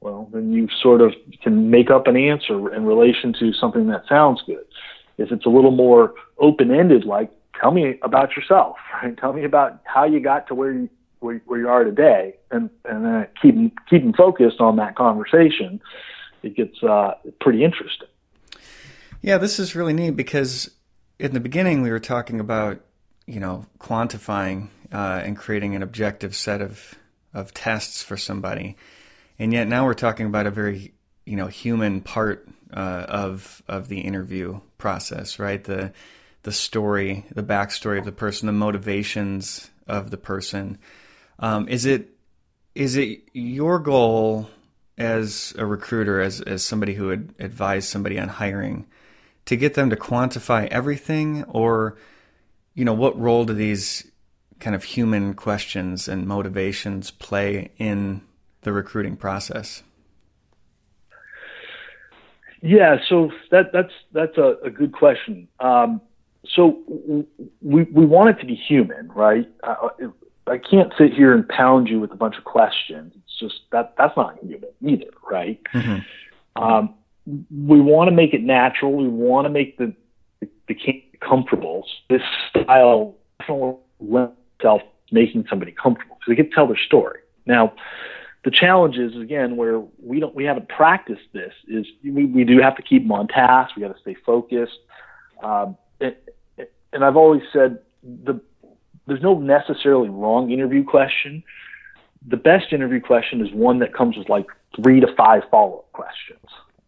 [0.02, 4.04] Well, then you sort of can make up an answer in relation to something that
[4.08, 4.66] sounds good.
[5.18, 9.18] If it's a little more open ended, like, tell me about yourself, right?
[9.18, 13.06] Tell me about how you got to where you, where, you are today, and and
[13.06, 13.56] then keep
[13.90, 15.82] keeping focused on that conversation.
[16.44, 18.10] It gets uh, pretty interesting.
[19.22, 20.70] Yeah, this is really neat because
[21.18, 22.82] in the beginning we were talking about
[23.26, 26.96] you know quantifying uh, and creating an objective set of
[27.34, 28.78] of tests for somebody,
[29.38, 30.94] and yet now we're talking about a very
[31.26, 35.64] you know human part uh, of of the interview process, right?
[35.64, 35.92] The
[36.44, 40.78] the story, the backstory of the person, the motivations of the person.
[41.40, 42.10] Um, is it
[42.76, 44.50] is it your goal
[44.98, 48.86] as a recruiter, as as somebody who would advise somebody on hiring,
[49.46, 51.98] to get them to quantify everything, or
[52.76, 54.12] you know, what role do these
[54.60, 58.22] kind of human questions and motivations play in
[58.62, 59.84] the recruiting process?
[62.62, 65.48] Yeah, so that that's that's a, a good question.
[65.60, 66.02] Um,
[66.48, 66.82] so
[67.62, 69.48] we we want it to be human, right?
[69.64, 69.90] Uh,
[70.48, 73.14] I can't sit here and pound you with a bunch of questions.
[73.16, 75.60] It's just that that's not human either, right?
[75.74, 76.64] Mm-hmm.
[76.64, 78.94] Um, we want to make it natural.
[78.94, 79.94] We want to make the
[80.40, 80.76] the, the
[81.16, 81.86] comfortable.
[82.10, 87.20] This style definitely lends itself making somebody comfortable because they get to tell their story.
[87.46, 87.74] Now,
[88.44, 92.60] the challenge is again where we don't we haven't practiced this is we, we do
[92.60, 93.76] have to keep them on task.
[93.76, 94.78] We got to stay focused.
[95.44, 96.16] Um, and,
[96.94, 98.40] and I've always said the
[99.08, 101.44] there's no necessarily wrong interview question.
[102.28, 105.92] The best interview question is one that comes with like three to five follow up
[105.92, 106.46] questions,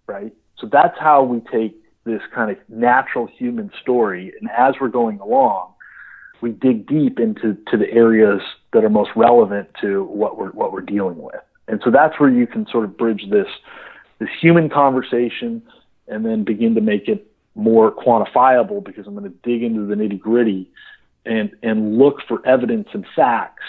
[0.07, 0.33] right?
[0.59, 1.75] So that's how we take
[2.08, 5.74] this kind of natural human story, and as we're going along,
[6.41, 8.41] we dig deep into to the areas
[8.74, 11.41] that are most relevant to what we're what we're dealing with.
[11.67, 13.48] And so that's where you can sort of bridge this
[14.20, 15.62] this human conversation
[16.08, 19.96] and then begin to make it more quantifiable because I'm going to dig into the
[19.96, 20.70] nitty gritty
[21.26, 23.63] and and look for evidence and facts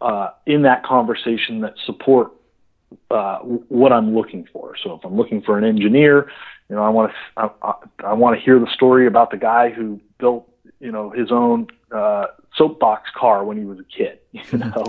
[0.00, 2.32] uh, in that conversation that support
[3.10, 4.76] uh, what I'm looking for.
[4.82, 6.30] So if I'm looking for an engineer,
[6.68, 7.74] you know, I want to I, I,
[8.10, 10.48] I want to hear the story about the guy who built
[10.78, 12.26] you know his own uh,
[12.56, 14.84] soapbox car when he was a kid, you know,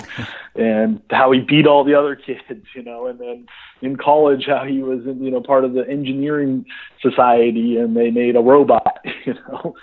[0.56, 3.48] and how he beat all the other kids, you know, and then
[3.82, 6.66] in college how he was, in, you know, part of the engineering
[7.02, 9.76] society and they made a robot, you know,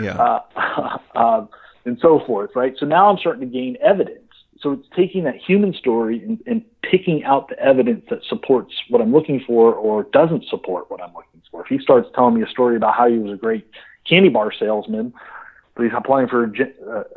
[0.00, 1.46] yeah, uh, uh,
[1.84, 2.74] and so forth, right?
[2.78, 4.23] So now I'm starting to gain evidence.
[4.64, 9.02] So it's taking that human story and, and picking out the evidence that supports what
[9.02, 11.60] I'm looking for or doesn't support what I'm looking for.
[11.60, 13.68] If he starts telling me a story about how he was a great
[14.08, 15.12] candy bar salesman,
[15.74, 16.50] but he's applying for a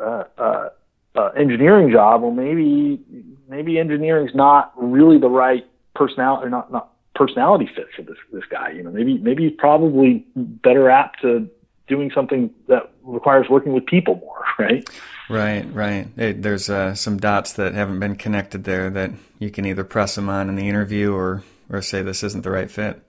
[0.03, 0.69] uh, uh,
[1.15, 2.21] uh, engineering job.
[2.21, 2.99] Well, maybe
[3.47, 8.43] maybe engineering's not really the right personality or not not personality fit for this this
[8.51, 8.71] guy.
[8.71, 11.49] You know, maybe maybe he's probably better apt to
[11.87, 14.87] doing something that requires working with people more, right?
[15.29, 16.07] Right, right.
[16.17, 20.15] It, there's uh, some dots that haven't been connected there that you can either press
[20.15, 23.01] them on in the interview or or say this isn't the right fit.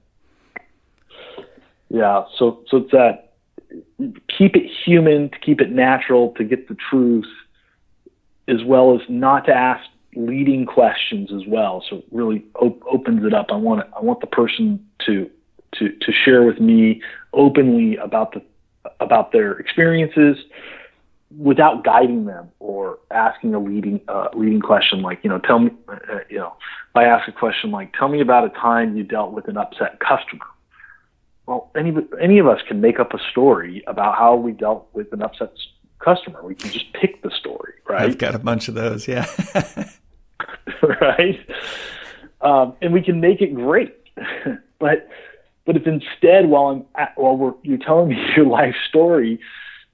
[1.91, 3.29] Yeah, so so it's that
[4.37, 7.27] keep it human, to keep it natural, to get the truth,
[8.47, 11.85] as well as not to ask leading questions as well.
[11.89, 13.47] So it really op- opens it up.
[13.51, 15.31] I want I want the person to
[15.77, 18.43] to to share with me openly about the
[19.01, 20.37] about their experiences
[21.37, 25.71] without guiding them or asking a leading uh, leading question like you know tell me
[25.89, 26.55] uh, you know
[26.91, 29.59] if I ask a question like tell me about a time you dealt with an
[29.59, 30.47] upset customer
[31.49, 35.11] well, any any of us can make up a story about how we dealt with
[35.15, 35.51] an upset
[35.99, 36.45] customer.
[36.45, 38.03] We can just pick the story, right?
[38.03, 39.27] I've got a bunch of those, yeah.
[41.01, 41.41] right,
[42.43, 43.97] um, and we can make it great.
[44.79, 45.09] but
[45.69, 49.39] but if instead, while I'm at, while you're telling me your life story,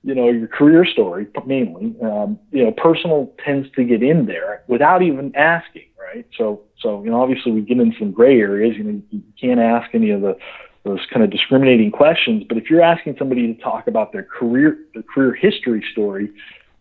[0.04, 4.62] you know, your career story mainly, um, you know, personal tends to get in there
[4.68, 6.28] without even asking, right?
[6.38, 8.76] So so you know, obviously we get in some gray areas.
[8.76, 10.38] You know, you can't ask any of the
[10.84, 12.44] those kind of discriminating questions.
[12.48, 16.30] But if you're asking somebody to talk about their career, their career history story,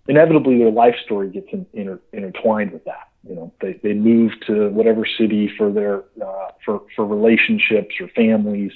[0.08, 3.10] inevitably their life story gets in, inter, intertwined with that.
[3.28, 8.08] You know, they they move to whatever city for their uh, for for relationships or
[8.10, 8.72] families.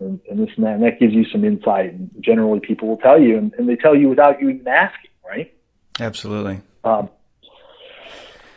[0.00, 1.92] And, and this and that, and that gives you some insight.
[1.92, 5.10] And generally, people will tell you, and, and they tell you without you even asking,
[5.26, 5.52] right?
[5.98, 6.60] Absolutely.
[6.84, 7.08] Um,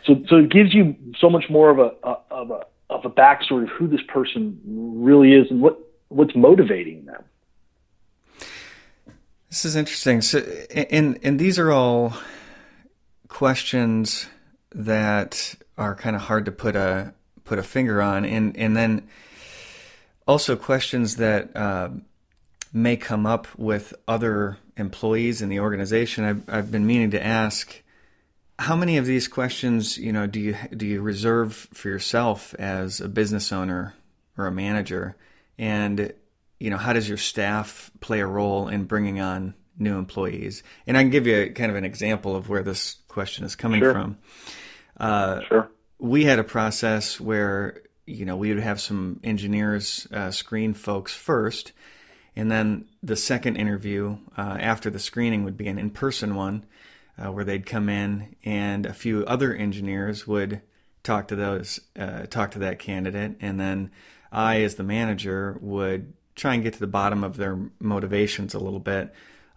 [0.04, 3.10] so, so it gives you so much more of a, a of a of a
[3.10, 7.24] backstory of who this person really is and what what's motivating them.
[9.48, 10.22] This is interesting.
[10.22, 12.14] So, and and these are all
[13.28, 14.28] questions
[14.74, 19.08] that are kind of hard to put a put a finger on, and and then
[20.26, 21.90] also questions that uh,
[22.72, 26.24] may come up with other employees in the organization.
[26.24, 27.82] I've I've been meaning to ask.
[28.58, 33.00] How many of these questions, you know, do you do you reserve for yourself as
[33.00, 33.94] a business owner
[34.36, 35.16] or a manager?
[35.58, 36.12] and
[36.58, 40.96] you know how does your staff play a role in bringing on new employees and
[40.96, 43.80] i can give you a, kind of an example of where this question is coming
[43.80, 43.92] sure.
[43.92, 44.18] from
[44.98, 50.30] uh, sure we had a process where you know, we would have some engineers uh,
[50.30, 51.72] screen folks first,
[52.34, 56.64] and then the second interview uh, after the screening would be an in-person one,
[57.18, 60.62] uh, where they'd come in and a few other engineers would
[61.02, 63.90] talk to those, uh, talk to that candidate, and then
[64.30, 68.58] I, as the manager, would try and get to the bottom of their motivations a
[68.58, 69.12] little bit.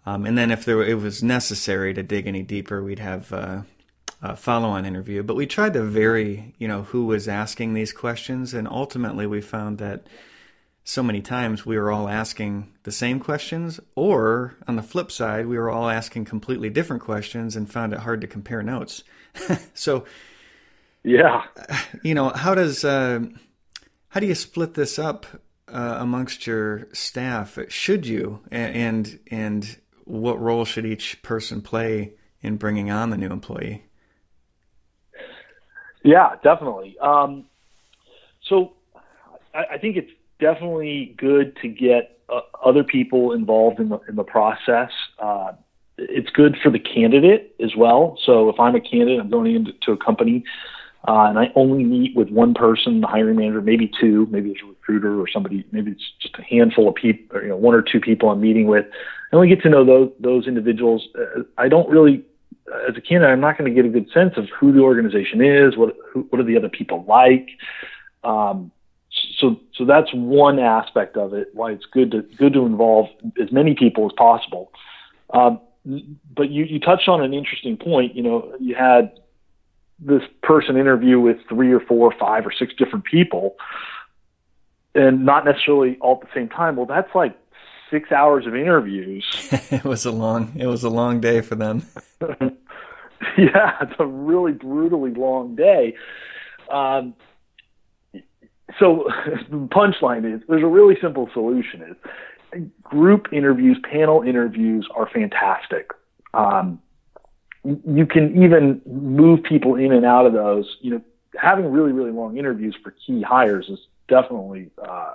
[0.06, 3.62] Um, and then if there it was necessary to dig any deeper, we'd have uh,
[4.22, 5.24] a follow-on interview.
[5.24, 9.40] But we tried to vary, you know, who was asking these questions, and ultimately we
[9.40, 10.06] found that
[10.84, 15.46] so many times we were all asking the same questions, or on the flip side,
[15.46, 19.02] we were all asking completely different questions and found it hard to compare notes.
[19.74, 20.04] so,
[21.02, 21.42] yeah,
[22.04, 23.20] you know, how does uh,
[24.10, 25.26] how do you split this up
[25.66, 27.58] uh, amongst your staff?
[27.68, 33.28] Should you, and and what role should each person play in bringing on the new
[33.28, 33.84] employee?
[36.02, 36.96] Yeah, definitely.
[37.00, 37.46] Um,
[38.48, 38.74] so
[39.52, 44.16] I, I think it's definitely good to get uh, other people involved in the in
[44.16, 44.90] the process.
[45.18, 45.52] Uh,
[45.98, 48.18] it's good for the candidate as well.
[48.24, 50.44] So if I'm a candidate, I'm going into a company,
[51.08, 54.60] uh, and I only meet with one person, the hiring manager, maybe two, maybe it's
[54.62, 57.82] a recruiter or somebody, maybe it's just a handful of people, you know, one or
[57.82, 58.86] two people I'm meeting with.
[59.32, 61.08] I we get to know those those individuals.
[61.18, 62.24] Uh, I don't really
[62.88, 65.40] as a candidate, I'm not going to get a good sense of who the organization
[65.40, 67.48] is, what who, what are the other people like.
[68.24, 68.72] Um,
[69.38, 71.48] so so that's one aspect of it.
[71.52, 73.06] Why it's good to good to involve
[73.40, 74.72] as many people as possible.
[75.30, 75.60] Um,
[76.34, 78.14] but you you touched on an interesting point.
[78.14, 79.18] You know, you had
[79.98, 83.56] this person interview with three or four, or five or six different people,
[84.94, 86.76] and not necessarily all at the same time.
[86.76, 87.36] Well, that's like
[87.90, 89.24] six hours of interviews.
[89.70, 91.82] it was a long it was a long day for them.
[93.38, 95.94] yeah, it's a really brutally long day.
[96.70, 97.14] Um,
[98.78, 99.08] so
[99.50, 101.96] the punchline is there's a really simple solution is
[102.82, 105.90] group interviews, panel interviews are fantastic.
[106.32, 106.80] Um,
[107.64, 110.76] you can even move people in and out of those.
[110.80, 111.02] You know,
[111.36, 115.14] having really, really long interviews for key hires is definitely uh,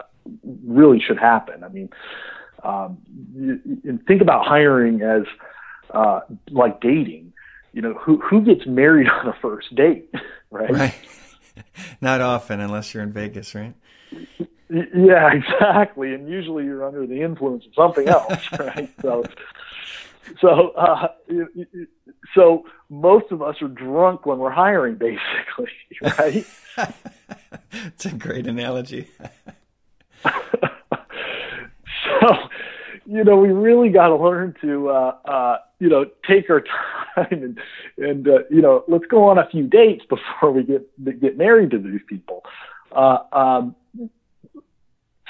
[0.66, 1.64] really should happen.
[1.64, 1.90] I mean,
[2.64, 2.98] um,
[3.34, 5.24] you, think about hiring as
[5.94, 7.34] uh, like dating.
[7.74, 10.14] You know, who who gets married on a first date,
[10.50, 10.72] right?
[10.72, 10.96] Right.
[12.02, 13.74] Not often, unless you're in Vegas, right?
[14.70, 16.14] Yeah, exactly.
[16.14, 18.90] And usually you're under the influence of something else, right?
[19.02, 19.24] So,
[20.40, 21.08] so, uh,
[22.34, 25.72] so most of us are drunk when we're hiring, basically,
[26.18, 26.46] right?
[27.74, 29.08] It's a great analogy.
[32.22, 32.28] So,
[33.06, 36.62] you know, we really got to learn to, uh, uh, you know, take our
[37.16, 37.60] time and,
[37.98, 41.72] and uh, you know, let's go on a few dates before we get get married
[41.72, 42.44] to these people.
[42.92, 43.76] Uh, um,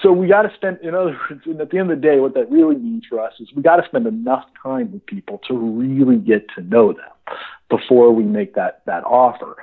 [0.02, 2.20] so we got to spend, in other words, and at the end of the day,
[2.20, 5.40] what that really means for us is we got to spend enough time with people
[5.48, 7.38] to really get to know them
[7.70, 9.58] before we make that that offer.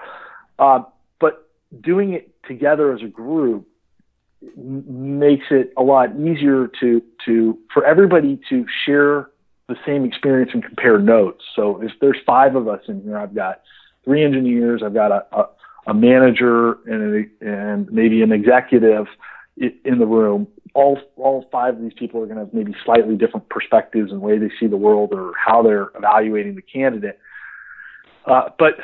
[0.59, 0.81] Uh,
[1.21, 1.49] but
[1.81, 3.69] doing it together as a group
[4.57, 9.31] makes it a lot easier to to for everybody to share
[9.69, 11.45] the same experience and compare notes.
[11.55, 13.61] So if there's five of us in here, I've got
[14.05, 15.49] three engineers, I've got a, a,
[15.89, 19.07] a manager and a, and maybe an executive
[19.57, 20.47] in the room.
[20.75, 24.21] All all five of these people are going to have maybe slightly different perspectives and
[24.21, 27.19] way they see the world or how they're evaluating the candidate.
[28.25, 28.75] Uh, but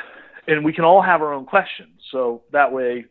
[0.47, 1.94] and we can all have our own questions.
[2.11, 3.05] So that way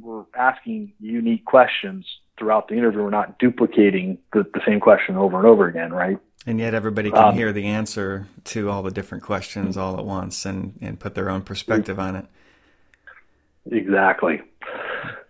[0.00, 2.06] we're asking unique questions
[2.38, 3.02] throughout the interview.
[3.02, 6.18] We're not duplicating the, the same question over and over again, right?
[6.46, 10.04] And yet everybody can um, hear the answer to all the different questions all at
[10.04, 12.26] once and, and put their own perspective on it.
[13.72, 14.42] Exactly.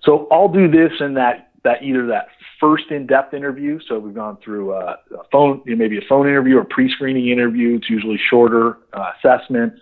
[0.03, 3.79] So I'll do this in that, that either that first in-depth interview.
[3.87, 7.29] So we've gone through a, a phone, you know, maybe a phone interview or pre-screening
[7.29, 7.77] interview.
[7.77, 9.75] It's usually shorter uh, assessment.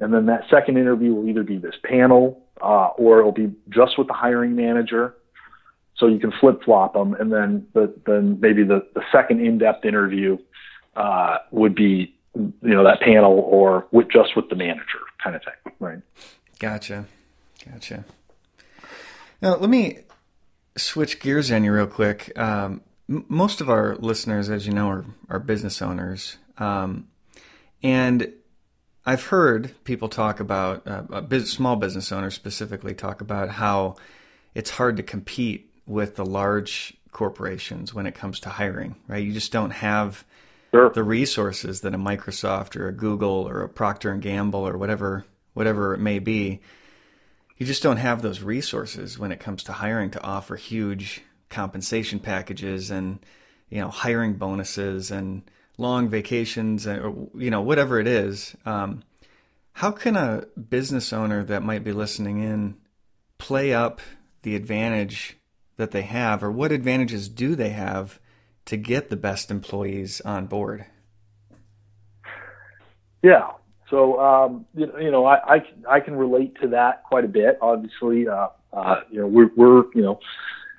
[0.00, 3.98] And then that second interview will either be this panel uh, or it'll be just
[3.98, 5.14] with the hiring manager.
[5.96, 7.14] So you can flip flop them.
[7.14, 10.38] And then the, then maybe the, the second in-depth interview
[10.94, 15.42] uh, would be, you know, that panel or with just with the manager kind of
[15.42, 15.72] thing.
[15.80, 15.98] Right.
[16.60, 17.06] Gotcha.
[17.68, 18.04] Gotcha.
[19.42, 20.00] Now let me
[20.76, 22.30] switch gears on you real quick.
[22.38, 26.36] Um, m- most of our listeners, as you know, are, are business owners.
[26.58, 27.08] Um,
[27.82, 28.32] and
[29.08, 33.96] I've heard people talk about uh, business, small business owners specifically talk about how
[34.54, 38.96] it's hard to compete with the large corporations when it comes to hiring.
[39.08, 39.24] Right?
[39.24, 40.26] You just don't have
[40.72, 40.90] sure.
[40.90, 45.24] the resources that a Microsoft or a Google or a Procter and Gamble or whatever
[45.54, 46.60] whatever it may be.
[47.56, 52.18] you just don't have those resources when it comes to hiring to offer huge compensation
[52.18, 53.20] packages and
[53.70, 58.54] you know hiring bonuses and long vacations or you know whatever it is.
[58.66, 59.02] Um,
[59.72, 62.76] how can a business owner that might be listening in
[63.38, 64.00] play up
[64.42, 65.36] the advantage
[65.76, 68.18] that they have, or what advantages do they have
[68.64, 70.84] to get the best employees on board?
[73.22, 73.52] Yeah.
[73.88, 77.58] So um, you, know, I, I, I can relate to that quite a bit.
[77.62, 80.20] Obviously, uh, uh, you know, we're, we're you know,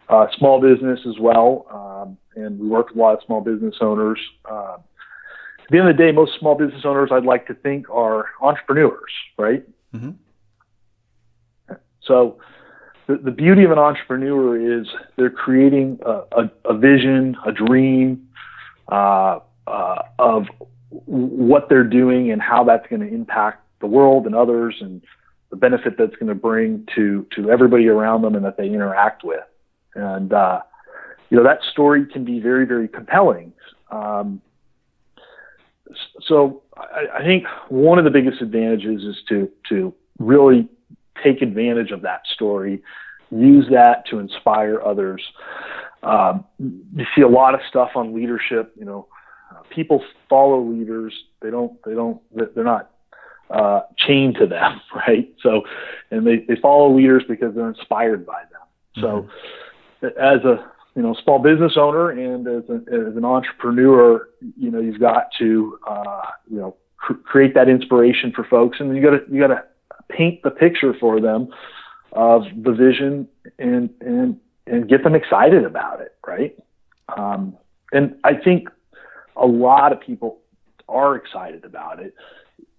[0.10, 3.76] uh, small business as well, um, and we work with a lot of small business
[3.82, 4.20] owners.
[4.46, 4.78] Uh,
[5.70, 8.30] at the end of the day, most small business owners, I'd like to think, are
[8.42, 9.64] entrepreneurs, right?
[9.94, 11.76] Mm-hmm.
[12.02, 12.40] So,
[13.06, 18.30] the, the beauty of an entrepreneur is they're creating a, a, a vision, a dream
[18.92, 20.48] uh, uh, of
[20.90, 25.04] what they're doing and how that's going to impact the world and others and
[25.52, 29.24] the benefit that's going to bring to to everybody around them and that they interact
[29.24, 29.44] with.
[29.94, 30.62] And uh,
[31.30, 33.54] you know that story can be very very compelling.
[33.92, 34.42] Um,
[36.22, 40.68] so I, I think one of the biggest advantages is to to really
[41.24, 42.82] take advantage of that story,
[43.32, 45.22] use that to inspire others.
[46.02, 49.08] Um, you see a lot of stuff on leadership, you know,
[49.70, 51.14] people follow leaders.
[51.42, 51.82] They don't.
[51.84, 52.22] They don't.
[52.34, 52.92] They're not
[53.50, 55.34] uh, chained to them, right?
[55.42, 55.62] So,
[56.12, 59.04] and they they follow leaders because they're inspired by them.
[59.04, 59.28] Mm-hmm.
[60.02, 62.76] So, as a you know small business owner and as, a,
[63.10, 68.32] as an entrepreneur, you know you've got to uh, you know cr- create that inspiration
[68.36, 69.64] for folks, and you got to you got to
[70.10, 71.50] paint the picture for them
[72.14, 73.28] of the vision
[73.58, 76.58] and and and get them excited about it, right?
[77.16, 77.58] Um,
[77.92, 78.70] and I think
[79.36, 80.40] a lot of people
[80.88, 82.14] are excited about it.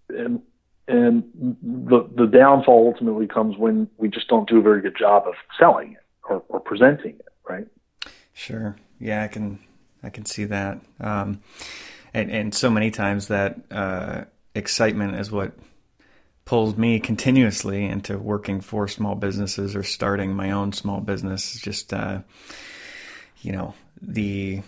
[0.08, 0.42] And
[0.88, 1.24] and
[1.62, 5.34] the the downfall ultimately comes when we just don't do a very good job of
[5.58, 7.66] selling it or, or presenting it, right?
[8.32, 8.76] Sure.
[8.98, 9.58] Yeah, I can
[10.02, 10.80] I can see that.
[11.00, 11.40] Um,
[12.14, 14.24] and and so many times that uh,
[14.54, 15.52] excitement is what
[16.44, 21.60] pulls me continuously into working for small businesses or starting my own small business.
[21.60, 22.20] Just uh,
[23.42, 24.62] you know the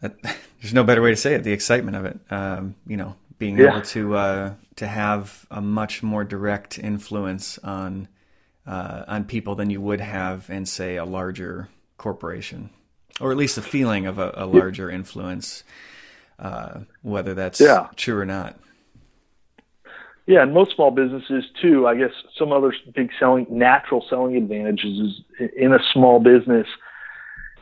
[0.00, 0.14] that,
[0.60, 1.44] there's no better way to say it.
[1.44, 2.20] The excitement of it.
[2.30, 3.70] Um, you know, being yeah.
[3.70, 8.08] able to uh, to have a much more direct influence on
[8.66, 12.70] uh, on people than you would have in say a larger corporation,
[13.20, 15.64] or at least a feeling of a, a larger influence,
[16.38, 17.88] uh, whether that's yeah.
[17.96, 18.58] true or not.
[20.26, 21.86] Yeah, and most small businesses too.
[21.86, 24.98] I guess some other big selling natural selling advantages
[25.40, 26.66] is in a small business.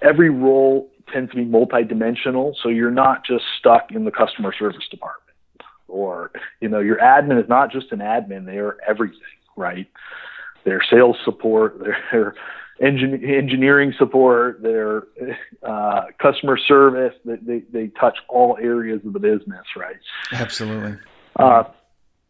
[0.02, 2.54] Every role tends to be multidimensional.
[2.60, 5.26] So you're not just stuck in the customer service department
[5.88, 8.44] or, you know, your admin is not just an admin.
[8.44, 9.20] They are everything,
[9.56, 9.86] right?
[10.64, 11.78] Their sales support,
[12.12, 12.34] their
[12.80, 15.04] engin- engineering support, their
[15.62, 17.14] uh, customer service.
[17.24, 19.96] They, they, they touch all areas of the business, right?
[20.32, 20.98] Absolutely.
[21.36, 21.64] Uh,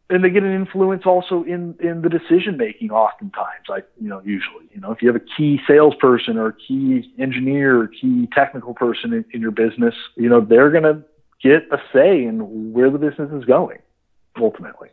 [0.08, 4.20] and they get an influence also in in the decision making oftentimes like you know
[4.24, 8.28] usually you know if you have a key salesperson or a key engineer or key
[8.32, 11.02] technical person in, in your business you know they're going to
[11.42, 13.78] get a say in where the business is going
[14.40, 14.88] ultimately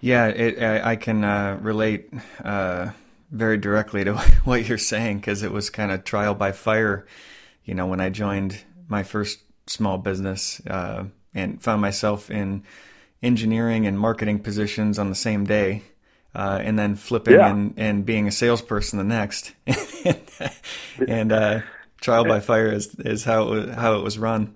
[0.00, 2.12] yeah it, I, I, can uh, relate
[2.44, 2.90] uh,
[3.30, 4.14] very directly to
[4.44, 7.06] what you're saying because it was kind of trial by fire
[7.64, 11.04] you know when i joined my first small business uh,
[11.34, 12.62] and found myself in
[13.22, 15.82] engineering and marketing positions on the same day,
[16.34, 17.50] uh, and then flipping yeah.
[17.50, 19.54] and, and being a salesperson the next.
[21.08, 21.60] and uh,
[22.00, 24.54] trial by fire is, is how it was, how it was run.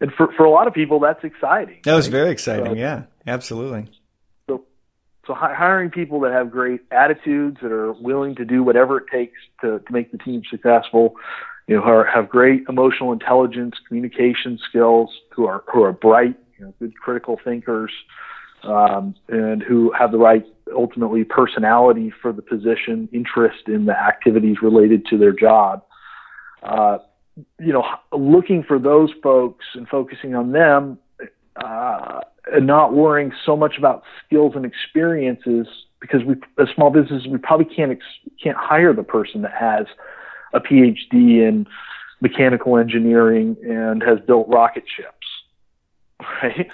[0.00, 1.80] And for, for a lot of people, that's exciting.
[1.84, 2.66] That was very exciting.
[2.66, 3.88] So, yeah, absolutely.
[5.26, 9.06] So, so hiring people that have great attitudes, that are willing to do whatever it
[9.12, 11.14] takes to, to make the team successful,
[11.66, 16.66] you know, are, have great emotional intelligence, communication skills, who are who are bright, you
[16.66, 17.92] know, good critical thinkers,
[18.64, 20.44] um, and who have the right
[20.74, 25.84] ultimately personality for the position, interest in the activities related to their job.
[26.62, 26.98] Uh,
[27.58, 30.98] you know, looking for those folks and focusing on them,
[31.56, 32.20] uh,
[32.52, 35.66] and not worrying so much about skills and experiences
[36.00, 39.86] because we, as small businesses, we probably can't ex- can't hire the person that has
[40.52, 41.66] a PhD in
[42.20, 45.22] mechanical engineering and has built rocket ships
[46.42, 46.68] right?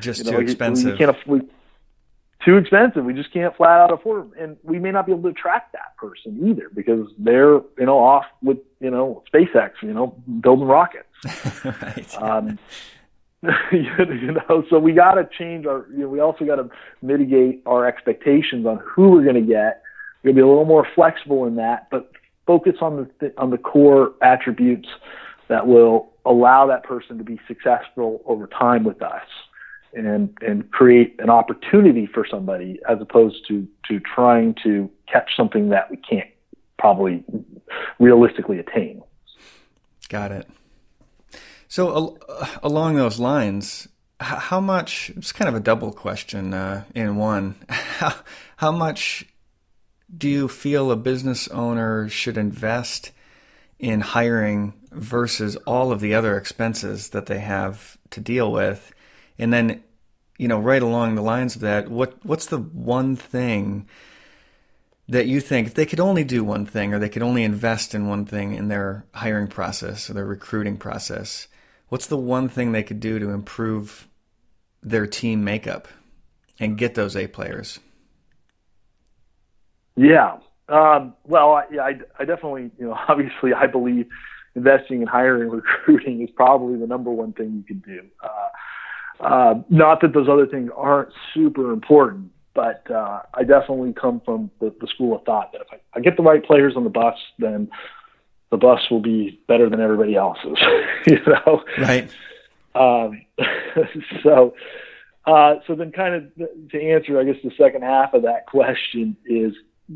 [0.00, 0.92] Just you know, too expensive.
[0.92, 1.48] We can't afford,
[2.44, 3.04] too expensive.
[3.04, 4.32] We just can't flat out afford them.
[4.38, 7.98] And we may not be able to attract that person either because they're, you know,
[7.98, 11.08] off with, you know, SpaceX, you know, building rockets.
[11.64, 12.22] right.
[12.22, 12.58] Um,
[13.72, 15.86] you know, so we got to change our.
[15.90, 16.68] You know, we also got to
[17.02, 19.82] mitigate our expectations on who we're going to get.
[20.22, 22.10] We're going to be a little more flexible in that, but
[22.46, 24.88] focus on the on the core attributes
[25.48, 29.26] that will allow that person to be successful over time with us
[29.94, 35.70] and and create an opportunity for somebody as opposed to to trying to catch something
[35.70, 36.28] that we can't
[36.78, 37.24] probably
[37.98, 39.02] realistically attain.
[40.08, 40.48] Got it.
[41.68, 43.88] So uh, along those lines,
[44.20, 45.10] how much?
[45.16, 47.56] It's kind of a double question uh, in one.
[47.68, 48.14] How,
[48.56, 49.26] how much
[50.14, 53.10] do you feel a business owner should invest
[53.78, 58.92] in hiring versus all of the other expenses that they have to deal with?
[59.38, 59.82] And then,
[60.38, 63.86] you know, right along the lines of that, what what's the one thing
[65.08, 67.94] that you think if they could only do one thing or they could only invest
[67.94, 71.48] in one thing in their hiring process or their recruiting process,
[71.88, 74.08] what's the one thing they could do to improve
[74.82, 75.88] their team makeup
[76.58, 77.80] and get those A players?
[79.96, 80.38] Yeah.
[80.68, 84.06] Um, well, I, I, I definitely, you know, obviously I believe
[84.54, 88.06] investing in hiring and recruiting is probably the number one thing you can do.
[88.22, 94.20] Uh, uh, not that those other things aren't super important, but uh, I definitely come
[94.24, 96.84] from the, the school of thought that if I, I get the right players on
[96.84, 97.68] the bus, then
[98.50, 100.58] the bus will be better than everybody else's.
[101.06, 102.08] you know, right?
[102.74, 103.22] Um,
[104.22, 104.54] so,
[105.26, 109.16] uh, so then, kind of to answer, I guess the second half of that question
[109.24, 109.52] is,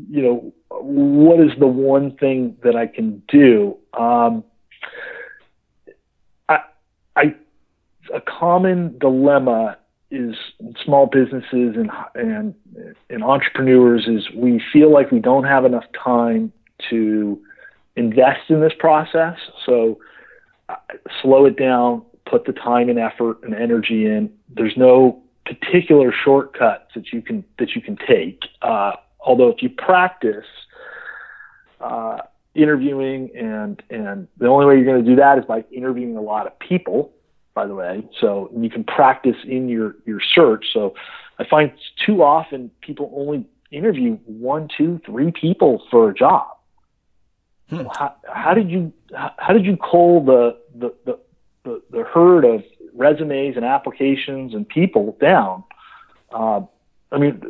[0.09, 3.77] you know, what is the one thing that I can do?
[3.97, 4.43] Um,
[6.49, 6.59] I,
[7.15, 7.35] I,
[8.13, 9.77] a common dilemma
[10.11, 10.35] is
[10.83, 12.53] small businesses and and
[13.09, 16.51] and entrepreneurs is we feel like we don't have enough time
[16.89, 17.41] to
[17.95, 19.37] invest in this process.
[19.65, 19.99] So
[20.69, 20.75] uh,
[21.21, 24.31] slow it down, put the time and effort and energy in.
[24.53, 28.43] There's no particular shortcuts that you can that you can take.
[28.61, 30.45] Uh, although if you practice
[31.79, 32.19] uh,
[32.53, 36.21] interviewing and and the only way you're going to do that is by interviewing a
[36.21, 37.13] lot of people
[37.53, 38.03] by the way.
[38.19, 40.65] So you can practice in your, your search.
[40.73, 40.93] So
[41.39, 41.71] I find
[42.05, 46.47] too often people only interview one, two, three people for a job.
[47.71, 47.85] Hmm.
[47.97, 51.19] How, how, did you how did you cull the, the, the,
[51.63, 52.63] the, the herd of
[52.93, 55.63] resumes and applications and people down?
[56.33, 56.61] Uh,
[57.13, 57.41] I mean,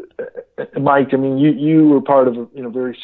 [0.79, 2.97] Mike, I mean, you, you were part of a you know very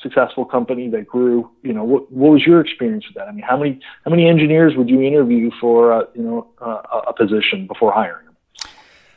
[0.00, 1.50] successful company that grew.
[1.62, 3.28] You know, what what was your experience with that?
[3.28, 7.02] I mean, how many how many engineers would you interview for uh, you know uh,
[7.08, 8.36] a position before hiring them?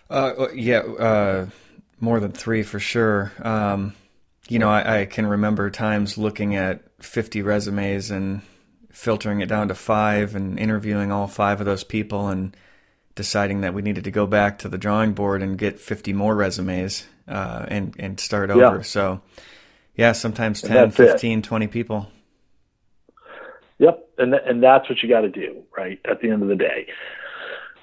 [0.10, 1.48] Uh, yeah, uh,
[2.02, 3.32] more than three for sure.
[3.41, 3.93] Um,
[4.50, 8.41] you know, I, I, can remember times looking at 50 resumes and
[8.91, 12.56] filtering it down to five and interviewing all five of those people and
[13.16, 16.36] deciding that we needed to go back to the drawing board and get 50 more
[16.36, 18.78] resumes uh, and and start over.
[18.78, 18.82] Yeah.
[18.82, 19.22] So
[19.95, 21.41] yeah, sometimes 10, 15, it.
[21.43, 22.08] 20 people.
[23.80, 26.00] Yep, and th- and that's what you got to do, right?
[26.06, 26.88] At the end of the day.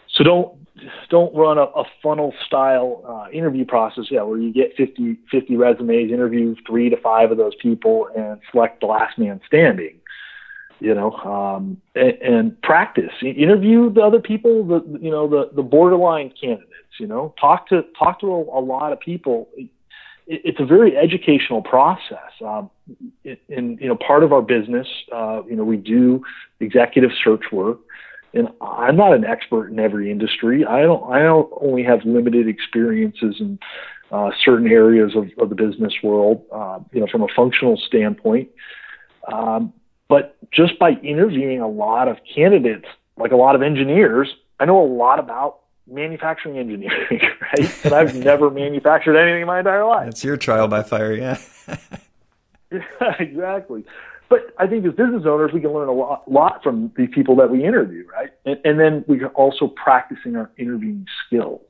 [0.09, 0.64] So don't
[1.09, 5.57] don't run a, a funnel style uh, interview process, yeah, where you get 50, 50
[5.57, 10.01] resumes, interview three to five of those people, and select the last man standing.
[10.81, 13.13] You know, um, and, and practice.
[13.23, 16.71] Interview the other people, the you know the the borderline candidates.
[16.99, 19.49] You know, talk to talk to a, a lot of people
[20.27, 22.33] it's a very educational process.
[22.45, 22.71] Um,
[23.25, 26.23] in you know, part of our business, uh, you know, we do
[26.61, 27.79] executive search work,
[28.35, 30.65] and I'm not an expert in every industry.
[30.65, 31.11] I don't.
[31.13, 33.59] I don't only have limited experiences in
[34.11, 36.45] uh, certain areas of, of, the business world.
[36.53, 38.51] Uh, you know, from a functional standpoint.
[39.33, 39.73] Um,
[40.09, 44.83] but just by interviewing a lot of candidates, like a lot of engineers, I know
[44.83, 47.07] a lot about manufacturing engineering,
[47.41, 47.85] right?
[47.85, 50.09] And I've never manufactured anything in my entire life.
[50.09, 51.39] It's your trial by fire, yeah.
[52.73, 53.85] yeah, exactly.
[54.35, 57.37] But I think as business owners, we can learn a lot, lot from the people
[57.37, 58.31] that we interview, right?
[58.45, 61.61] And, and then we can also practicing our interviewing skills.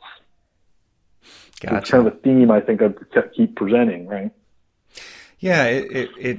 [1.60, 1.76] Gotcha.
[1.76, 2.88] It's kind of a theme I think I
[3.36, 4.30] keep presenting, right?
[5.38, 6.38] Yeah, it, it, it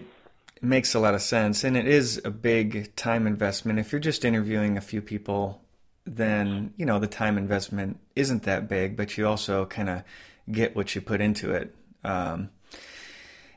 [0.64, 3.78] makes a lot of sense, and it is a big time investment.
[3.78, 5.62] If you're just interviewing a few people
[6.06, 10.04] then you know the time investment isn't that big, but you also kind of
[10.52, 11.74] get what you put into it.
[12.04, 12.50] Um,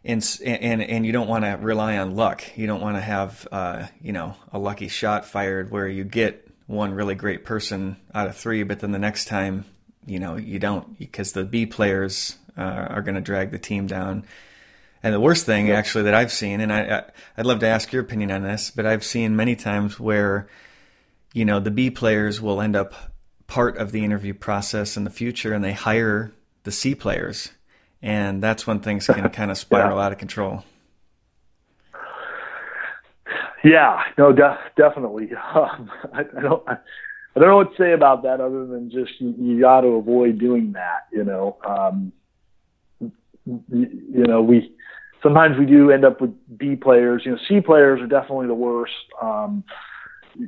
[0.04, 2.44] and, and and you don't want to rely on luck.
[2.56, 6.48] You don't want to have uh, you know a lucky shot fired where you get
[6.66, 9.64] one really great person out of three, but then the next time
[10.06, 13.86] you know you don't because the B players uh, are going to drag the team
[13.86, 14.24] down.
[15.00, 17.02] And the worst thing actually that I've seen, and I, I
[17.36, 20.48] I'd love to ask your opinion on this, but I've seen many times where
[21.32, 22.94] you know, the B players will end up
[23.46, 26.32] part of the interview process in the future and they hire
[26.64, 27.50] the C players.
[28.02, 30.04] And that's when things can kind of spiral yeah.
[30.04, 30.64] out of control.
[33.64, 35.30] Yeah, no, de- definitely.
[35.54, 38.90] Um, I, I, don't, I, I, don't know what to say about that other than
[38.90, 41.06] just you, you got to avoid doing that.
[41.12, 42.12] You know, um,
[43.00, 43.10] you,
[43.72, 44.72] you know, we
[45.22, 47.22] sometimes we do end up with B players.
[47.24, 48.92] You know, C players are definitely the worst.
[49.20, 49.64] Um,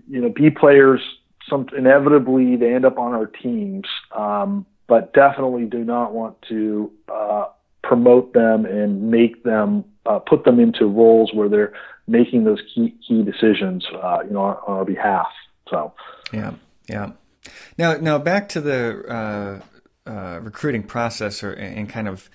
[0.08, 1.00] you know, B players,
[1.48, 3.86] some inevitably they end up on our teams,
[4.16, 7.44] um, but definitely do not want to uh,
[7.84, 11.72] promote them and make them uh, put them into roles where they're
[12.08, 15.28] making those key key decisions, uh, you know, on, on, our behalf.
[15.68, 15.94] So,
[16.32, 16.54] yeah,
[16.88, 17.12] yeah.
[17.78, 19.62] Now, now back to the
[20.06, 22.28] uh, uh, recruiting process, or and kind of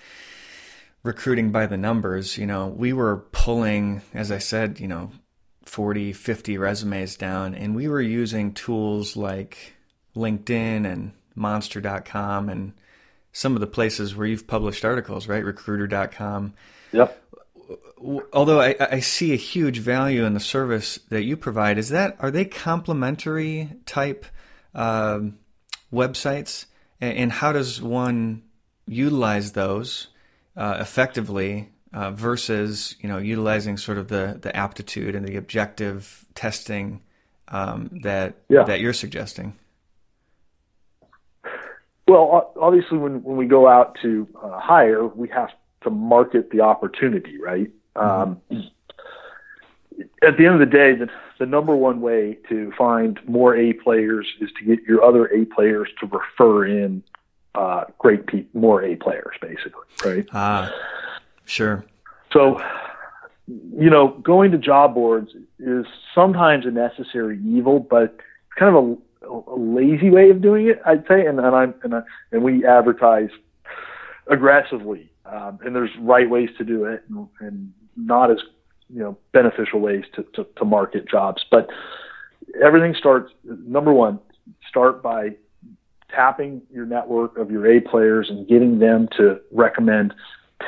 [1.04, 2.38] recruiting by the numbers.
[2.38, 5.12] You know, we were pulling, as I said, you know,
[5.66, 9.74] 40, 50 resumes down, and we were using tools like
[10.16, 12.74] LinkedIn and Monster.com and
[13.32, 15.44] some of the places where you've published articles, right?
[15.44, 16.54] Recruiter.com.
[16.92, 17.22] Yep
[18.34, 22.16] although I, I, see a huge value in the service that you provide, is that
[22.20, 24.26] are they complementary type
[24.74, 25.38] um,
[25.92, 26.66] websites,
[27.02, 28.44] and, and, how does one
[28.88, 30.08] utilize those
[30.56, 36.26] uh, effectively uh, versus you know utilizing sort of the the aptitude and the objective
[36.36, 37.02] testing
[37.48, 38.64] um, that yeah.
[38.64, 39.56] that you're suggesting?
[42.08, 45.50] Well, obviously, when when we go out to uh, hire, we have
[45.84, 47.72] to market the opportunity, right?
[47.96, 48.42] Um,
[50.22, 53.74] at the end of the day, the, the number one way to find more A
[53.74, 57.04] players is to get your other A players to refer in
[57.56, 60.28] uh, great pe- more A players, basically, right?
[60.34, 60.72] Ah,
[61.46, 61.86] sure.
[62.34, 62.62] So,
[63.48, 68.84] you know, going to job boards is sometimes a necessary evil, but it's kind of
[68.84, 68.98] a,
[69.28, 71.26] a lazy way of doing it, I'd say.
[71.26, 72.02] And, and I'm and, I,
[72.32, 73.30] and we advertise
[74.28, 78.38] aggressively, um, and there's right ways to do it, and, and not as
[78.90, 81.44] you know beneficial ways to, to, to market jobs.
[81.50, 81.70] But
[82.64, 84.20] everything starts number one,
[84.68, 85.36] start by
[86.10, 90.14] tapping your network of your A players and getting them to recommend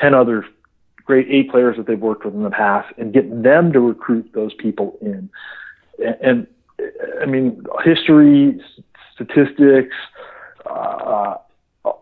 [0.01, 0.45] 10 other
[1.05, 4.29] great A players that they've worked with in the past and get them to recruit
[4.33, 5.29] those people in.
[5.99, 6.47] And, and
[7.21, 8.61] I mean, history,
[9.13, 9.95] statistics,
[10.65, 11.35] uh,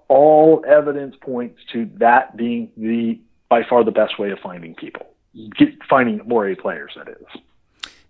[0.07, 3.19] all evidence points to that being the
[3.49, 5.07] by far the best way of finding people
[5.57, 6.93] get, finding more A players.
[6.95, 7.41] That is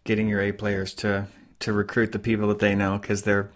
[0.04, 1.28] getting your A players to
[1.60, 3.50] to recruit the people that they know because they're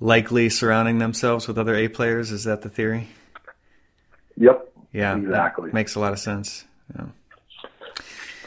[0.00, 2.30] likely surrounding themselves with other A players.
[2.30, 3.08] Is that the theory?
[4.36, 4.72] Yep.
[4.92, 5.16] Yeah.
[5.16, 5.70] Exactly.
[5.72, 6.64] Makes a lot of sense.
[6.94, 7.06] Yeah.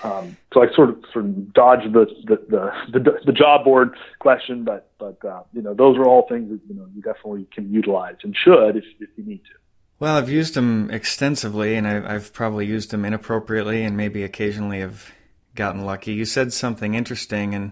[0.06, 3.95] Um, so I sort of sort of dodged the the, the the, the job board
[4.20, 7.47] question, but but uh, you know those are all things that you know you definitely
[7.51, 9.51] can utilize and should if if you need to.
[9.99, 14.82] Well, I've used them extensively, and I've, I've probably used them inappropriately, and maybe occasionally
[14.82, 15.12] have
[15.56, 16.14] gotten lucky.
[16.14, 17.72] You said something interesting, and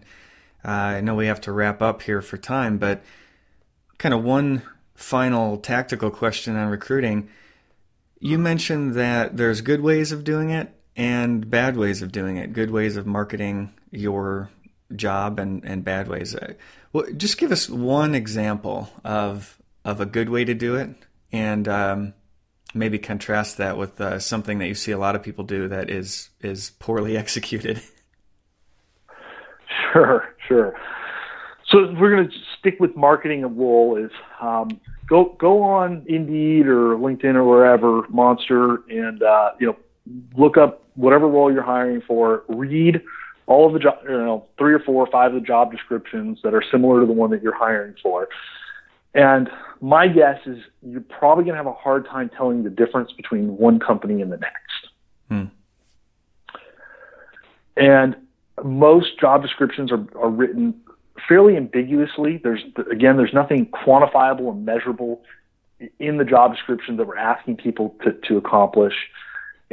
[0.65, 3.03] uh, I know we have to wrap up here for time, but
[3.99, 4.63] kind of one
[4.95, 7.29] final tactical question on recruiting.
[8.19, 12.53] You mentioned that there's good ways of doing it and bad ways of doing it,
[12.53, 14.49] good ways of marketing your
[14.95, 16.35] job and, and bad ways.
[16.35, 16.53] Uh,
[16.91, 20.89] well, just give us one example of of a good way to do it
[21.33, 22.13] and um,
[22.73, 25.89] maybe contrast that with uh, something that you see a lot of people do that
[25.89, 27.81] is is poorly executed.
[29.91, 30.75] Sure, sure.
[31.69, 36.67] So we're going to stick with marketing a role is um, go go on Indeed
[36.67, 39.77] or LinkedIn or wherever Monster and uh, you know
[40.35, 42.43] look up whatever role you're hiring for.
[42.47, 43.01] Read
[43.45, 46.39] all of the job, you know, three or four or five of the job descriptions
[46.43, 48.27] that are similar to the one that you're hiring for.
[49.13, 49.49] And
[49.81, 53.57] my guess is you're probably going to have a hard time telling the difference between
[53.57, 54.87] one company and the next.
[55.29, 55.43] Hmm.
[57.75, 58.15] And
[58.63, 60.75] most job descriptions are, are written
[61.27, 62.39] fairly ambiguously.
[62.43, 65.21] There's again, there's nothing quantifiable and measurable
[65.99, 68.93] in the job description that we're asking people to, to accomplish,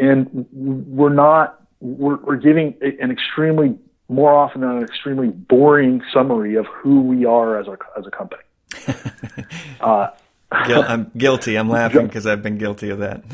[0.01, 3.79] and we're not we're, we're giving an extremely
[4.09, 8.11] more often than an extremely boring summary of who we are as a as a
[8.11, 8.43] company.
[9.81, 10.09] uh,
[10.51, 11.57] I'm guilty.
[11.57, 13.23] I'm laughing because I've been guilty of that.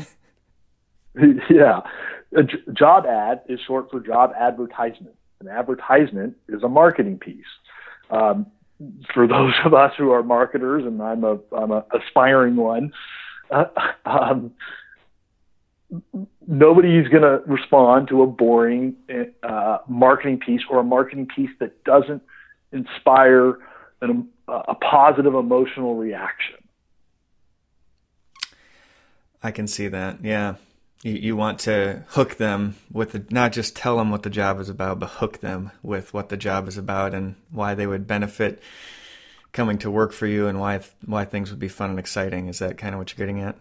[1.49, 1.79] Yeah.
[2.37, 5.15] A j- job ad is short for job advertisement.
[5.39, 7.43] An advertisement is a marketing piece.
[8.11, 8.45] Um,
[9.15, 12.93] for those of us who are marketers, and I'm a I'm a aspiring one,
[13.49, 13.65] uh,
[14.05, 14.51] um,
[16.45, 18.95] nobody's going to respond to a boring
[19.43, 22.21] uh, marketing piece or a marketing piece that doesn't
[22.71, 23.59] inspire
[24.01, 26.55] an, a positive emotional reaction.
[29.41, 30.23] I can see that.
[30.23, 30.55] Yeah.
[31.03, 34.59] You, you want to hook them with the, not just tell them what the job
[34.59, 38.07] is about, but hook them with what the job is about and why they would
[38.07, 38.61] benefit
[39.53, 42.47] coming to work for you and why why things would be fun and exciting.
[42.47, 43.55] Is that kind of what you're getting at?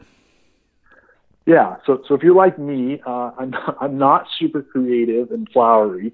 [1.46, 1.76] Yeah.
[1.86, 6.12] So so if you're like me, uh, I'm not, I'm not super creative and flowery.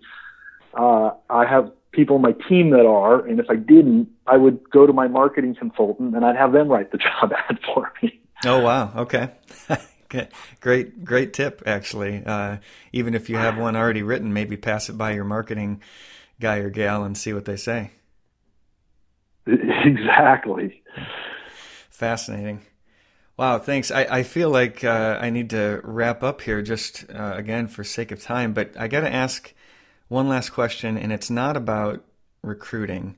[0.74, 4.70] Uh, I have people on my team that are, and if I didn't, I would
[4.70, 8.20] go to my marketing consultant and I'd have them write the job ad for me.
[8.44, 8.92] Oh wow!
[8.96, 9.30] Okay,
[10.60, 11.62] great, great tip.
[11.64, 12.58] Actually, uh,
[12.92, 15.80] even if you have one already written, maybe pass it by your marketing
[16.40, 17.92] guy or gal and see what they say.
[19.46, 20.82] Exactly.
[21.90, 22.62] Fascinating.
[23.36, 23.90] Wow, thanks.
[23.90, 27.82] I, I feel like uh, I need to wrap up here just uh, again for
[27.82, 29.54] sake of time, but I got to ask
[30.08, 32.04] one last question, and it's not about
[32.42, 33.16] recruiting.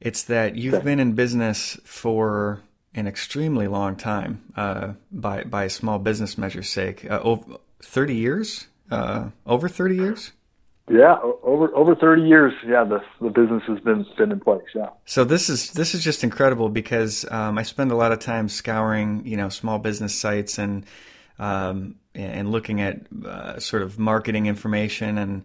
[0.00, 2.62] It's that you've been in business for
[2.94, 7.08] an extremely long time uh, by by small business measures sake.
[7.08, 10.32] Uh, over thirty years, uh, over thirty years.
[10.88, 12.52] Yeah, over over thirty years.
[12.64, 14.62] Yeah, the the business has been been in place.
[14.74, 14.90] Yeah.
[15.04, 18.48] So this is this is just incredible because um, I spend a lot of time
[18.48, 20.86] scouring, you know, small business sites and
[21.40, 25.44] um, and looking at uh, sort of marketing information and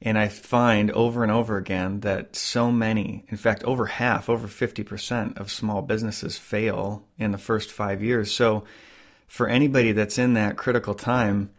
[0.00, 4.46] and I find over and over again that so many, in fact, over half, over
[4.46, 8.32] 50% of small businesses fail in the first five years.
[8.32, 8.64] So,
[9.26, 11.50] for anybody that's in that critical time,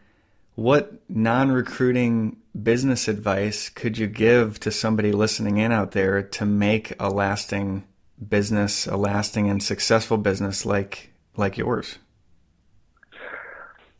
[0.54, 6.44] what non recruiting business advice could you give to somebody listening in out there to
[6.44, 7.84] make a lasting
[8.28, 11.98] business, a lasting and successful business like like yours?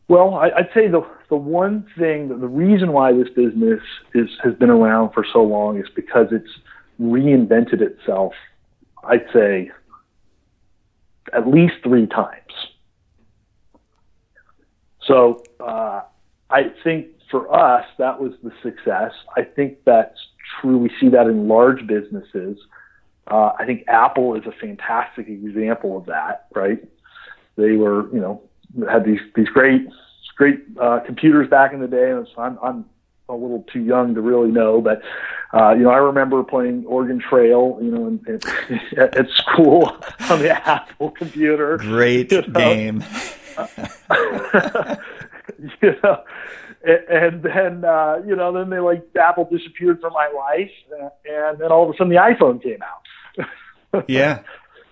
[0.08, 3.80] Well, I, would say the the one thing, the reason why this business
[4.14, 6.50] is has been around for so long is because it's
[7.00, 8.32] reinvented itself.
[9.04, 9.70] I'd say
[11.32, 12.52] at least three times.
[15.06, 16.02] So uh,
[16.50, 19.12] I think for us that was the success.
[19.36, 20.18] I think that's
[20.60, 20.78] true.
[20.78, 22.58] We see that in large businesses.
[23.26, 26.46] Uh, I think Apple is a fantastic example of that.
[26.54, 26.82] Right?
[27.56, 28.42] They were, you know,
[28.88, 29.86] had these these great
[30.40, 32.10] great uh, computers back in the day.
[32.10, 32.86] And so I'm, I'm
[33.28, 35.02] a little too young to really know, but
[35.52, 38.40] uh, you know, I remember playing Oregon Trail, you know, in, in,
[38.98, 39.94] at, at school
[40.30, 41.76] on the Apple computer.
[41.76, 42.52] Great you know?
[42.58, 43.04] game.
[45.82, 46.24] you know,
[46.82, 50.70] and, then uh, you know, then they like Apple disappeared from my life,
[51.24, 54.04] and then all of a sudden the iPhone came out.
[54.08, 54.40] yeah,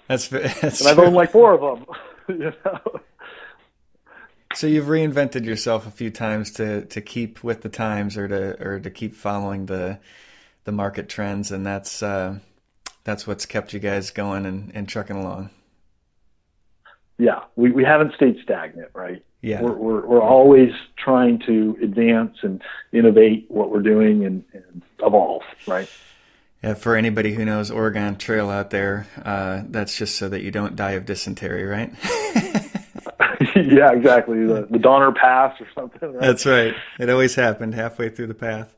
[0.07, 0.81] that's that's.
[0.81, 1.87] And I've owned like four of them.
[2.29, 3.01] You know.
[4.55, 8.63] So you've reinvented yourself a few times to to keep with the times or to
[8.63, 9.99] or to keep following the
[10.65, 12.39] the market trends, and that's uh,
[13.05, 15.49] that's what's kept you guys going and, and trucking along.
[17.17, 19.25] Yeah, we, we haven't stayed stagnant, right?
[19.41, 22.63] Yeah, we're, we're we're always trying to advance and
[22.93, 25.89] innovate what we're doing and, and evolve, right?
[26.63, 30.51] Yeah, for anybody who knows Oregon Trail out there, uh, that's just so that you
[30.51, 31.93] don't die of dysentery, right?
[33.55, 34.45] yeah, exactly.
[34.45, 36.13] The, the Donner Pass or something.
[36.13, 36.21] Right?
[36.21, 36.75] That's right.
[36.99, 38.75] It always happened halfway through the path.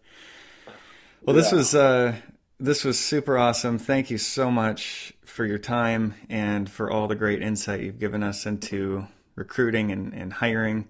[1.22, 2.16] Well, this was uh,
[2.58, 3.78] this was super awesome.
[3.78, 8.22] Thank you so much for your time and for all the great insight you've given
[8.22, 9.06] us into
[9.41, 10.86] recruiting and, and hiring,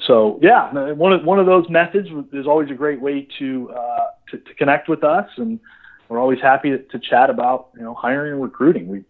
[0.00, 4.06] so yeah, one of one of those methods is always a great way to uh,
[4.30, 5.60] to, to connect with us and
[6.08, 8.88] we're always happy to, to chat about you know hiring and recruiting.
[8.88, 9.04] We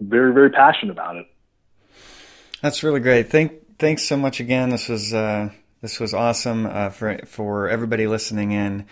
[0.00, 1.26] very very passionate about it.
[2.62, 3.30] That's really great.
[3.30, 4.70] Thank thanks so much again.
[4.70, 5.50] This was uh,
[5.82, 8.86] this was awesome uh, for for everybody listening in.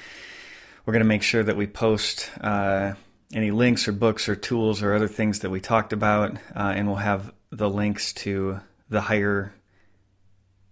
[0.85, 2.95] We're going to make sure that we post uh,
[3.35, 6.87] any links or books or tools or other things that we talked about, uh, and
[6.87, 9.55] we'll have the links to the Hire